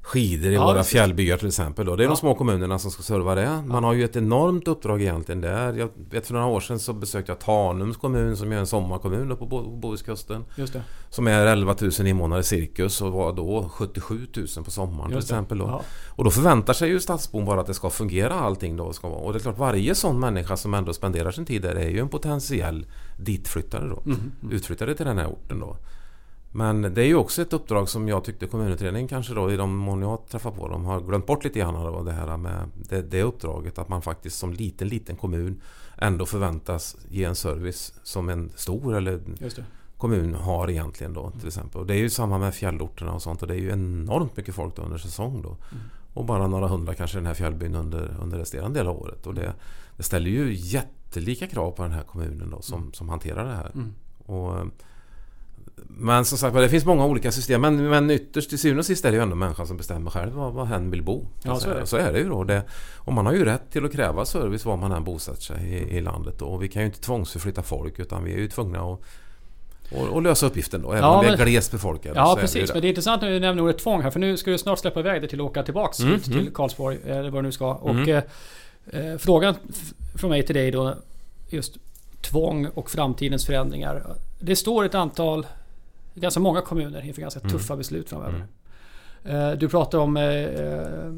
[0.08, 1.86] skidor i ja, våra fjällbyar till exempel.
[1.86, 1.96] Då.
[1.96, 2.10] Det är ja.
[2.10, 3.62] de små kommunerna som ska serva det.
[3.66, 5.72] Man har ju ett enormt uppdrag egentligen där.
[5.72, 9.36] Jag vet för några år sedan så besökte jag Tanums kommun som är en sommarkommun
[9.36, 9.46] på
[9.80, 10.44] Bohuskusten.
[10.56, 10.82] Just det.
[11.10, 15.58] Som är 11 000 invånare cirkus och var då 77 000 på sommaren till exempel.
[15.58, 15.64] Då.
[15.64, 15.82] Ja.
[16.08, 18.92] Och då förväntar sig ju stadsbon bara att det ska fungera allting då.
[18.92, 19.20] Ska vara.
[19.20, 21.98] Och det är klart varje sån människa som ändå spenderar sin tid där är ju
[21.98, 22.86] en potentiell
[23.18, 24.02] ditflyttare då.
[24.06, 24.54] Mm, mm.
[24.54, 25.76] Utflyttare till den här orten då.
[26.58, 29.76] Men det är ju också ett uppdrag som jag tyckte kommunutredningen kanske då i de
[29.76, 33.02] mån jag träffar på dem har glömt bort lite grann av det här med det,
[33.02, 35.60] det uppdraget att man faktiskt som liten liten kommun
[35.98, 39.20] ändå förväntas ge en service som en stor eller
[39.96, 41.80] kommun har egentligen då till exempel.
[41.80, 44.54] Och det är ju samma med fjällorterna och sånt och det är ju enormt mycket
[44.54, 45.48] folk då under säsong då.
[45.48, 45.82] Mm.
[46.14, 49.26] Och bara några hundra kanske i den här fjällbyn under, under resterande del av året.
[49.26, 49.54] Och det,
[49.96, 52.92] det ställer ju jättelika krav på den här kommunen då som, mm.
[52.92, 53.70] som hanterar det här.
[53.74, 53.94] Mm.
[54.18, 54.66] Och
[55.86, 57.60] men som sagt det finns många olika system.
[57.60, 60.32] Men, men ytterst till syvende och sist är det ju ändå människan som bestämmer själv
[60.32, 61.26] var, var hen vill bo.
[61.42, 61.86] Ja, så, är det.
[61.86, 62.44] så är det ju då.
[62.44, 62.62] Det,
[62.96, 65.96] och man har ju rätt till att kräva service var man än bosätter sig i,
[65.96, 66.42] i landet.
[66.42, 69.00] Och vi kan ju inte tvångsförflytta folk utan vi är ju tvungna att
[69.90, 72.14] och, och lösa uppgiften då, även ja, om vi är glest befolkade.
[72.18, 74.10] Ja precis, det men det är intressant när du nämner ordet tvång här.
[74.10, 76.54] För nu ska du snart släppa iväg dig till att åka tillbaks mm, till mm.
[76.54, 77.74] Karlsborg, eller vad du nu ska.
[77.74, 78.08] Och mm.
[78.08, 78.22] eh,
[79.00, 79.54] eh frågan
[80.14, 80.94] från mig till dig då,
[81.48, 81.76] just
[82.20, 84.16] tvång och framtidens förändringar.
[84.40, 85.46] Det står ett antal
[86.20, 87.52] ganska många kommuner inför ganska mm.
[87.52, 88.46] tuffa beslut framöver.
[89.24, 89.58] Mm.
[89.58, 91.12] Du pratar om eh, eh,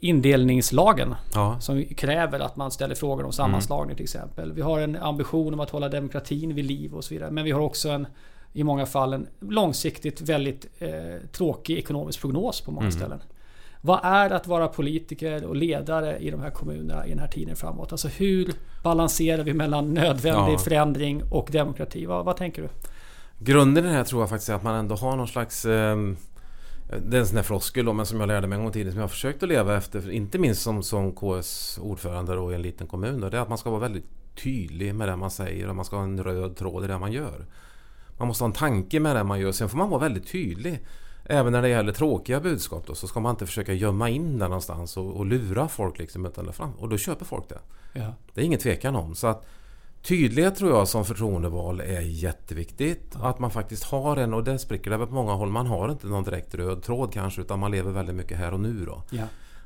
[0.00, 1.60] indelningslagen ja.
[1.60, 3.96] som kräver att man ställer frågor om sammanslagning mm.
[3.96, 4.52] till exempel.
[4.52, 7.30] Vi har en ambition om att hålla demokratin vid liv och så vidare.
[7.30, 8.06] Men vi har också en
[8.52, 10.90] i många fall en långsiktigt väldigt eh,
[11.32, 12.92] tråkig ekonomisk prognos på många mm.
[12.92, 13.20] ställen.
[13.80, 17.56] Vad är att vara politiker och ledare i de här kommunerna i den här tiden
[17.56, 17.92] framåt?
[17.92, 18.52] Alltså hur
[18.82, 20.58] balanserar vi mellan nödvändig ja.
[20.58, 22.06] förändring och demokrati?
[22.06, 22.68] Vad, vad tänker du?
[23.38, 25.96] Grunden i det här tror jag faktiskt är att man ändå har någon slags eh,
[26.88, 28.72] det är en sån här floskel då, men som jag lärde mig en gång i
[28.72, 32.52] tiden som jag har försökt att leva efter, inte minst som, som KS ordförande då
[32.52, 33.20] i en liten kommun.
[33.20, 35.84] Då, det är att man ska vara väldigt tydlig med det man säger och man
[35.84, 37.46] ska ha en röd tråd i det man gör.
[38.18, 39.52] Man måste ha en tanke med det man gör.
[39.52, 40.84] Sen får man vara väldigt tydlig.
[41.24, 44.48] Även när det gäller tråkiga budskap då, så ska man inte försöka gömma in det
[44.48, 45.98] någonstans och, och lura folk.
[45.98, 47.58] Liksom, utan fram, och då köper folk det.
[47.92, 48.14] Ja.
[48.34, 49.14] Det är ingen tvekan om.
[49.14, 49.46] Så att
[50.02, 53.16] Tydlighet tror jag som förtroendeval är jätteviktigt.
[53.22, 56.06] Att man faktiskt har en, och det spricker det på många håll, man har inte
[56.06, 58.84] någon direkt röd tråd kanske utan man lever väldigt mycket här och nu.
[58.84, 59.02] Då.
[59.10, 59.24] Ja.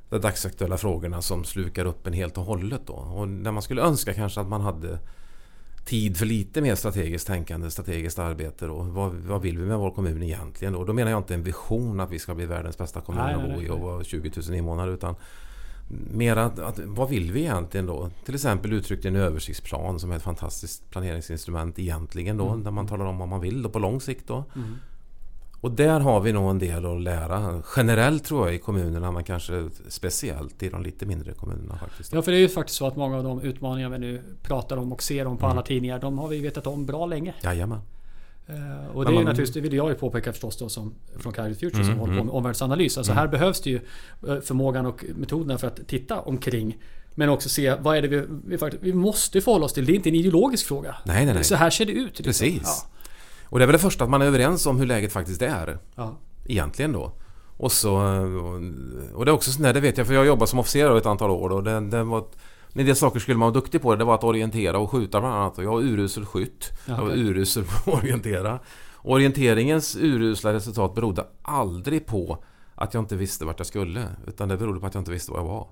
[0.08, 2.80] De dagsaktuella frågorna som slukar upp en helt och hållet.
[2.86, 2.92] Då.
[2.92, 4.98] Och när man skulle önska kanske att man hade
[5.84, 8.66] tid för lite mer strategiskt tänkande, strategiskt arbete.
[8.66, 8.82] Då.
[8.82, 10.72] Vad, vad vill vi med vår kommun egentligen?
[10.72, 13.34] Då, då menar jag inte en vision att vi ska bli världens bästa kommun nej,
[13.34, 14.90] att bo i och vara 20 000 invånare.
[14.90, 15.14] Utan
[15.88, 18.10] mer att, att, vad vill vi egentligen då?
[18.24, 22.48] Till exempel uttryckt i en översiktsplan som är ett fantastiskt planeringsinstrument egentligen då.
[22.48, 22.64] Mm.
[22.64, 24.44] Där man talar om vad man vill då på lång sikt då.
[24.56, 24.76] Mm.
[25.60, 27.62] Och där har vi nog en del att lära.
[27.76, 32.12] Generellt tror jag i kommunerna men kanske speciellt i de lite mindre kommunerna faktiskt.
[32.12, 34.76] Ja för det är ju faktiskt så att många av de utmaningar vi nu pratar
[34.76, 35.52] om och ser om på mm.
[35.52, 35.98] alla tidningar.
[35.98, 37.34] De har vi vetat om bra länge.
[37.42, 37.80] Jajamän.
[38.50, 41.32] Uh, och det är man, naturligtvis, det vill jag ju påpeka förstås då som från
[41.32, 42.26] Climate Future mm, som håller på mm.
[42.26, 42.98] med omvärldsanalys.
[42.98, 43.20] Alltså mm.
[43.20, 43.80] här behövs det ju
[44.28, 46.78] eh, förmågan och metoderna för att titta omkring.
[47.14, 49.86] Men också se vad är det vi, vi, faktiskt, vi måste förhålla oss till.
[49.86, 50.96] Det är inte en ideologisk fråga.
[51.04, 51.44] Nej, nej, nej.
[51.44, 52.06] Så här ser det ut.
[52.06, 52.24] Liksom.
[52.24, 52.62] Precis.
[52.64, 52.88] Ja.
[53.44, 55.78] Och det är väl det första att man är överens om hur läget faktiskt är.
[55.94, 56.18] Ja.
[56.46, 57.12] Egentligen då.
[57.56, 57.94] Och så...
[59.14, 61.06] Och det är också sådär, det vet jag för jag har jobbat som officer ett
[61.06, 62.24] antal år och det, det var...
[62.74, 63.94] En del saker skulle man vara duktig på.
[63.94, 65.58] Det var att orientera och skjuta bland annat.
[65.58, 66.70] Och jag var urusel skytt.
[66.86, 68.58] Ja, jag var urusel på att orientera.
[68.96, 72.44] Orienteringens urusla resultat berodde aldrig på
[72.74, 74.08] att jag inte visste vart jag skulle.
[74.26, 75.68] Utan det berodde på att jag inte visste var jag var.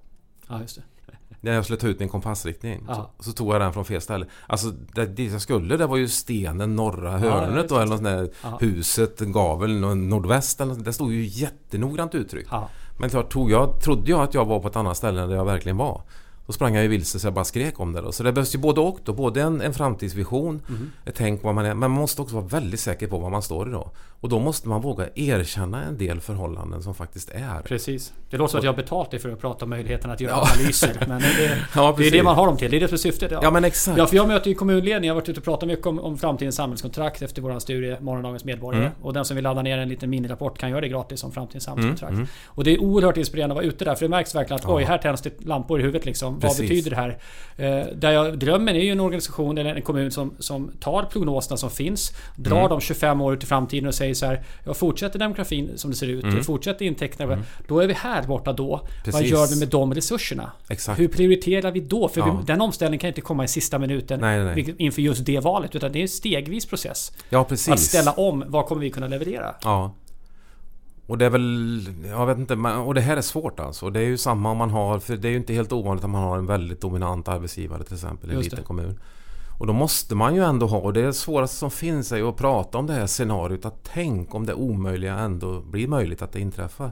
[0.48, 0.82] Ja, just det.
[1.40, 4.26] När jag skulle ta ut min kompassriktning så, så, tog jag den från fel ställe.
[4.46, 8.40] Alltså det, det jag skulle det var ju stenen norra hörnet då, eller något sånt
[8.40, 12.48] där huset, gaveln, nordväst eller något, Det stod ju jättenoggrant uttryckt.
[12.51, 12.68] Ja.
[12.98, 15.36] Men klart, tog jag, trodde jag att jag var på ett annat ställe än där
[15.36, 16.03] jag verkligen var.
[16.51, 18.01] Då sprang jag ju vilse så jag bara skrek om det.
[18.01, 18.12] Då.
[18.12, 18.98] Så det behövs ju både och.
[19.05, 19.12] Då.
[19.12, 20.90] Både en, en framtidsvision, mm.
[21.05, 21.74] ett tänk vad man är.
[21.74, 23.90] Men man måste också vara väldigt säker på var man står idag.
[24.20, 27.62] Och då måste man våga erkänna en del förhållanden som faktiskt är.
[27.64, 28.12] Precis.
[28.30, 30.32] Det låter som att jag har betalt dig för att prata om möjligheten att göra
[30.32, 30.48] ja.
[30.54, 31.04] analyser.
[31.08, 32.70] Men det, ja, det är det man har dem till.
[32.70, 33.30] Det är det som är syftet.
[33.30, 33.98] Ja, ja men exakt.
[33.98, 35.04] Ja, för jag möter ju kommunledningen.
[35.04, 38.44] Jag har varit ute och pratat mycket om, om framtidens samhällskontrakt efter vår studie Morgondagens
[38.44, 38.84] medborgare.
[38.84, 38.96] Mm.
[39.02, 41.64] Och den som vill ladda ner en liten minirapport kan göra det gratis om framtidens
[41.64, 42.10] samhällskontrakt.
[42.10, 42.20] Mm.
[42.20, 42.28] Mm.
[42.46, 43.94] Och det är oerhört inspirerande att vara ute där.
[43.94, 46.40] För det märks verkligen att oj, här tänds det lampor i huvudet liksom.
[46.40, 46.58] Precis.
[46.58, 47.18] Vad betyder det här?
[47.56, 51.56] Eh, där jag, drömmen är ju en organisation eller en kommun som, som tar prognoserna
[51.56, 52.12] som finns.
[52.36, 52.68] Drar mm.
[52.68, 54.42] dem 25 år ut i framtiden och säger så här.
[54.64, 56.24] Jag fortsätter demografin som det ser ut.
[56.24, 56.44] Mm.
[56.44, 57.32] Fortsätter intäkterna.
[57.32, 57.44] Mm.
[57.68, 58.86] Då är vi här borta då.
[59.04, 59.12] Precis.
[59.12, 60.52] Vad gör vi med de resurserna?
[60.68, 61.00] Exakt.
[61.00, 62.08] Hur prioriterar vi då?
[62.08, 62.36] För ja.
[62.40, 64.74] vi, den omställningen kan inte komma i sista minuten nej, nej, nej.
[64.78, 65.76] inför just det valet.
[65.76, 67.12] Utan det är en stegvis process.
[67.28, 67.68] Ja, precis.
[67.68, 68.44] Att ställa om.
[68.46, 69.54] Vad kommer vi kunna leverera?
[69.62, 69.94] Ja.
[71.06, 73.90] Och det är väl, jag vet inte, och det här är svårt alltså.
[73.90, 76.11] Det är ju samma om man har, för det är ju inte helt ovanligt att
[76.11, 78.98] man har en väldigt dominant arbetsgivare till exempel i en liten kommun.
[79.61, 82.36] Och då måste man ju ändå ha, och det svåraste som finns är ju att
[82.36, 83.64] prata om det här scenariot.
[83.64, 86.90] Att tänk om det omöjliga ändå blir möjligt att det inträffar.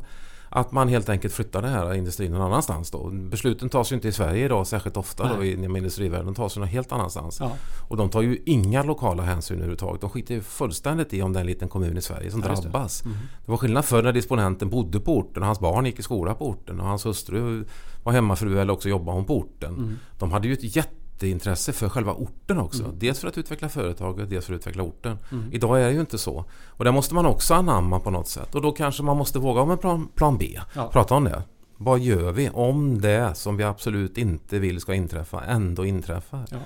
[0.48, 3.10] Att man helt enkelt flyttar den här industrin någon annanstans då.
[3.10, 6.26] Besluten tas ju inte i Sverige idag särskilt ofta då, inom industrivärlden.
[6.26, 7.40] De tas ju någon helt annanstans.
[7.40, 7.52] Ja.
[7.88, 10.00] Och de tar ju inga lokala hänsyn överhuvudtaget.
[10.00, 12.54] De skiter ju fullständigt i om det är en liten kommun i Sverige som ja,
[12.54, 13.00] drabbas.
[13.00, 13.08] Det.
[13.08, 13.18] Mm.
[13.44, 13.50] det.
[13.50, 16.48] var skillnad förr när disponenten bodde på orten och hans barn gick i skola på
[16.48, 17.64] orten och hans hustru
[18.04, 19.74] var hemmafru eller också jobbade hon på orten.
[19.74, 19.98] Mm.
[20.18, 22.84] De hade ju ett jätte jätteintresse för själva orten också.
[22.84, 22.98] Mm.
[22.98, 25.18] Dels för att utveckla företaget, dels för att utveckla orten.
[25.32, 25.52] Mm.
[25.52, 26.44] Idag är det ju inte så.
[26.66, 28.54] Och det måste man också anamma på något sätt.
[28.54, 30.58] Och då kanske man måste våga om en plan, plan B.
[30.74, 30.90] Ja.
[30.92, 31.42] Prata om det.
[31.76, 36.44] Vad gör vi om det som vi absolut inte vill ska inträffa ändå inträffar?
[36.50, 36.58] Ja.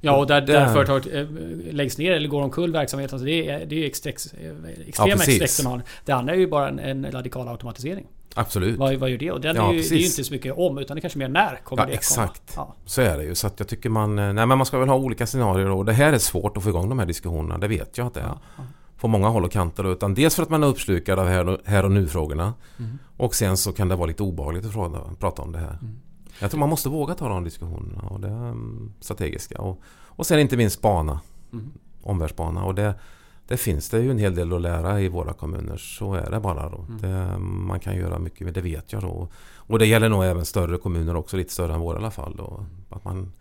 [0.00, 1.26] Ja, och där, där företaget eh,
[1.74, 3.14] läggs ner eller går omkull verksamheten.
[3.14, 4.34] Alltså det är, det är extrex,
[4.86, 5.82] extrema ja, extremer.
[6.04, 8.06] Det andra är ju bara en, en radikal automatisering.
[8.38, 8.78] Absolut.
[8.78, 9.32] Vad, vad gör det?
[9.32, 11.00] Och den ja, är ju, det är ju inte så mycket om utan det är
[11.00, 12.54] kanske mer när kommer ja, det exakt.
[12.54, 12.66] komma.
[12.68, 12.74] Ja.
[12.84, 13.34] Så är det ju.
[13.34, 14.16] Så jag tycker man...
[14.16, 16.68] Nej men man ska väl ha olika scenarier och det här är svårt att få
[16.68, 17.58] igång de här diskussionerna.
[17.58, 18.38] Det vet jag att det är.
[18.56, 18.64] Ja.
[19.00, 19.92] På många håll och kanter.
[19.92, 22.54] Utan dels för att man är uppslukad av här och, här och nu-frågorna.
[22.78, 22.98] Mm.
[23.16, 25.78] Och sen så kan det vara lite obehagligt att fråga, prata om det här.
[25.82, 25.96] Mm.
[26.40, 28.02] Jag tror man måste våga ta de diskussionerna.
[28.02, 29.60] Och det är um, strategiska.
[29.60, 31.20] Och, och sen inte minst spana.
[31.52, 31.72] Mm.
[32.02, 32.64] Omvärldsspana.
[32.64, 32.94] Och det,
[33.48, 35.76] det finns det ju en hel del att lära i våra kommuner.
[35.76, 36.68] Så är det bara.
[36.68, 36.86] Då.
[36.88, 37.00] Mm.
[37.00, 39.02] Det, man kan göra mycket, det vet jag.
[39.02, 39.28] Då.
[39.56, 42.36] Och det gäller nog även större kommuner också, lite större än våra i alla fall.
[42.36, 42.66] Då.
[42.90, 43.32] Att man,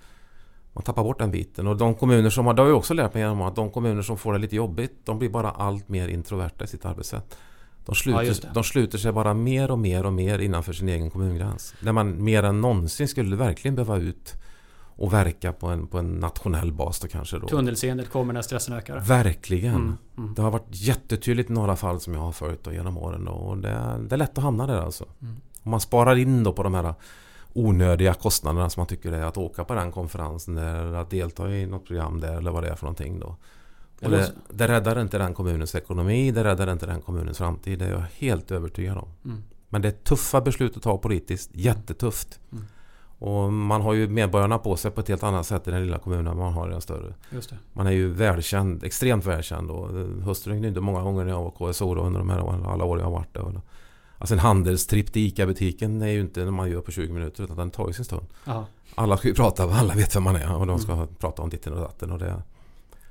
[0.73, 1.67] man tappar bort den biten.
[1.67, 4.01] Och de kommuner som har, det har jag också lärt mig genom att de kommuner
[4.01, 7.37] som får det lite jobbigt, de blir bara allt mer introverta i sitt arbetssätt.
[7.85, 11.11] De sluter, ja, de sluter sig bara mer och mer och mer innanför sin egen
[11.11, 11.73] kommungräns.
[11.79, 14.33] Där man mer än någonsin skulle verkligen behöva ut
[14.95, 17.39] och verka på en, på en nationell bas då kanske.
[17.39, 17.47] Då.
[17.47, 18.99] Tunnelseendet kommer när stressen ökar.
[18.99, 19.75] Verkligen.
[19.75, 20.33] Mm, mm.
[20.33, 23.25] Det har varit jättetydligt i några fall som jag har följt då genom åren.
[23.25, 25.05] Då, och det, det är lätt att hamna där alltså.
[25.21, 25.35] Mm.
[25.63, 26.93] Om man sparar in då på de här
[27.53, 31.49] onödiga kostnaderna som man tycker det är att åka på den konferensen eller att delta
[31.49, 33.35] i något program där eller vad det är för någonting då.
[34.01, 37.79] Och det, det räddar inte den kommunens ekonomi, det räddar inte den kommunens framtid.
[37.79, 39.09] Det är jag helt övertygad om.
[39.25, 39.43] Mm.
[39.69, 41.49] Men det är tuffa beslut att ta politiskt.
[41.53, 42.39] Jättetufft.
[42.51, 42.65] Mm.
[43.19, 45.97] Och man har ju medborgarna på sig på ett helt annat sätt i den lilla
[45.97, 47.13] kommunen än man har i den större.
[47.73, 49.71] Man är ju välkänd, extremt välkänd.
[49.71, 49.89] Och
[50.23, 53.05] hustrun ringde många gånger när jag var KSO då, under de här alla år jag
[53.05, 53.61] har varit där.
[54.17, 57.57] Alltså en handelstripp till ICA-butiken är ju inte när man gör på 20 minuter utan
[57.57, 58.27] den tar ju sin stund.
[58.45, 58.65] Aha.
[58.95, 61.07] Alla ska ju prata, alla vet vem man är och de ska mm.
[61.19, 62.11] prata om ditten och datten.
[62.11, 62.43] Och det.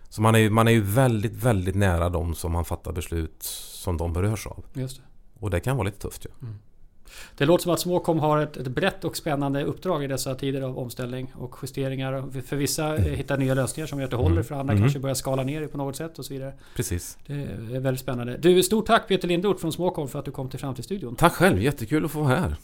[0.09, 3.97] Så man är, man är ju väldigt, väldigt nära de som man fattar beslut som
[3.97, 4.65] de berörs av.
[4.73, 5.03] Just det.
[5.41, 6.29] Och det kan vara lite tufft ju.
[6.41, 6.47] Ja.
[6.47, 6.59] Mm.
[7.37, 10.61] Det låter som att Småkom har ett, ett brett och spännande uppdrag i dessa tider
[10.61, 12.43] av omställning och justeringar.
[12.47, 13.15] För vissa mm.
[13.15, 14.45] hittar nya lösningar som gör att det håller, mm.
[14.45, 14.85] för andra mm.
[14.85, 16.53] kanske börjar skala ner det på något sätt och så vidare.
[16.77, 17.19] Precis.
[17.27, 18.37] Det är väldigt spännande.
[18.37, 21.17] Du, stort tack Peter Lindroth från Småkom för att du kom till Framtidsstudion.
[21.17, 22.57] Tack själv, jättekul att få vara här.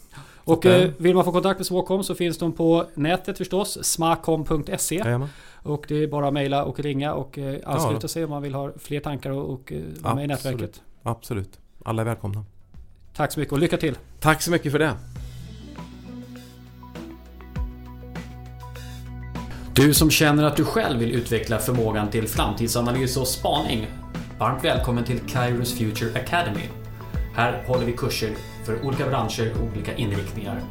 [0.43, 5.19] Och eh, vill man få kontakt med Småkom så finns de på nätet förstås, smakom.se.
[5.63, 8.07] Och det är bara att mejla och ringa och eh, ansluta ja.
[8.07, 10.81] sig om man vill ha fler tankar och, och eh, vara med i nätverket.
[11.03, 11.59] Absolut.
[11.83, 12.45] Alla är välkomna.
[13.13, 13.97] Tack så mycket och lycka till!
[14.19, 14.93] Tack så mycket för det!
[19.73, 23.87] Du som känner att du själv vill utveckla förmågan till framtidsanalys och spaning.
[24.39, 26.63] Varmt välkommen till Kairos Future Academy.
[27.35, 28.35] Här håller vi kurser
[28.65, 30.61] för olika branscher och olika inriktningar.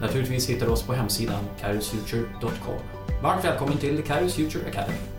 [0.00, 2.78] Naturligtvis hittar du oss på hemsidan kairosfuture.com.
[3.22, 5.13] Varmt välkommen till Kairos Future Academy.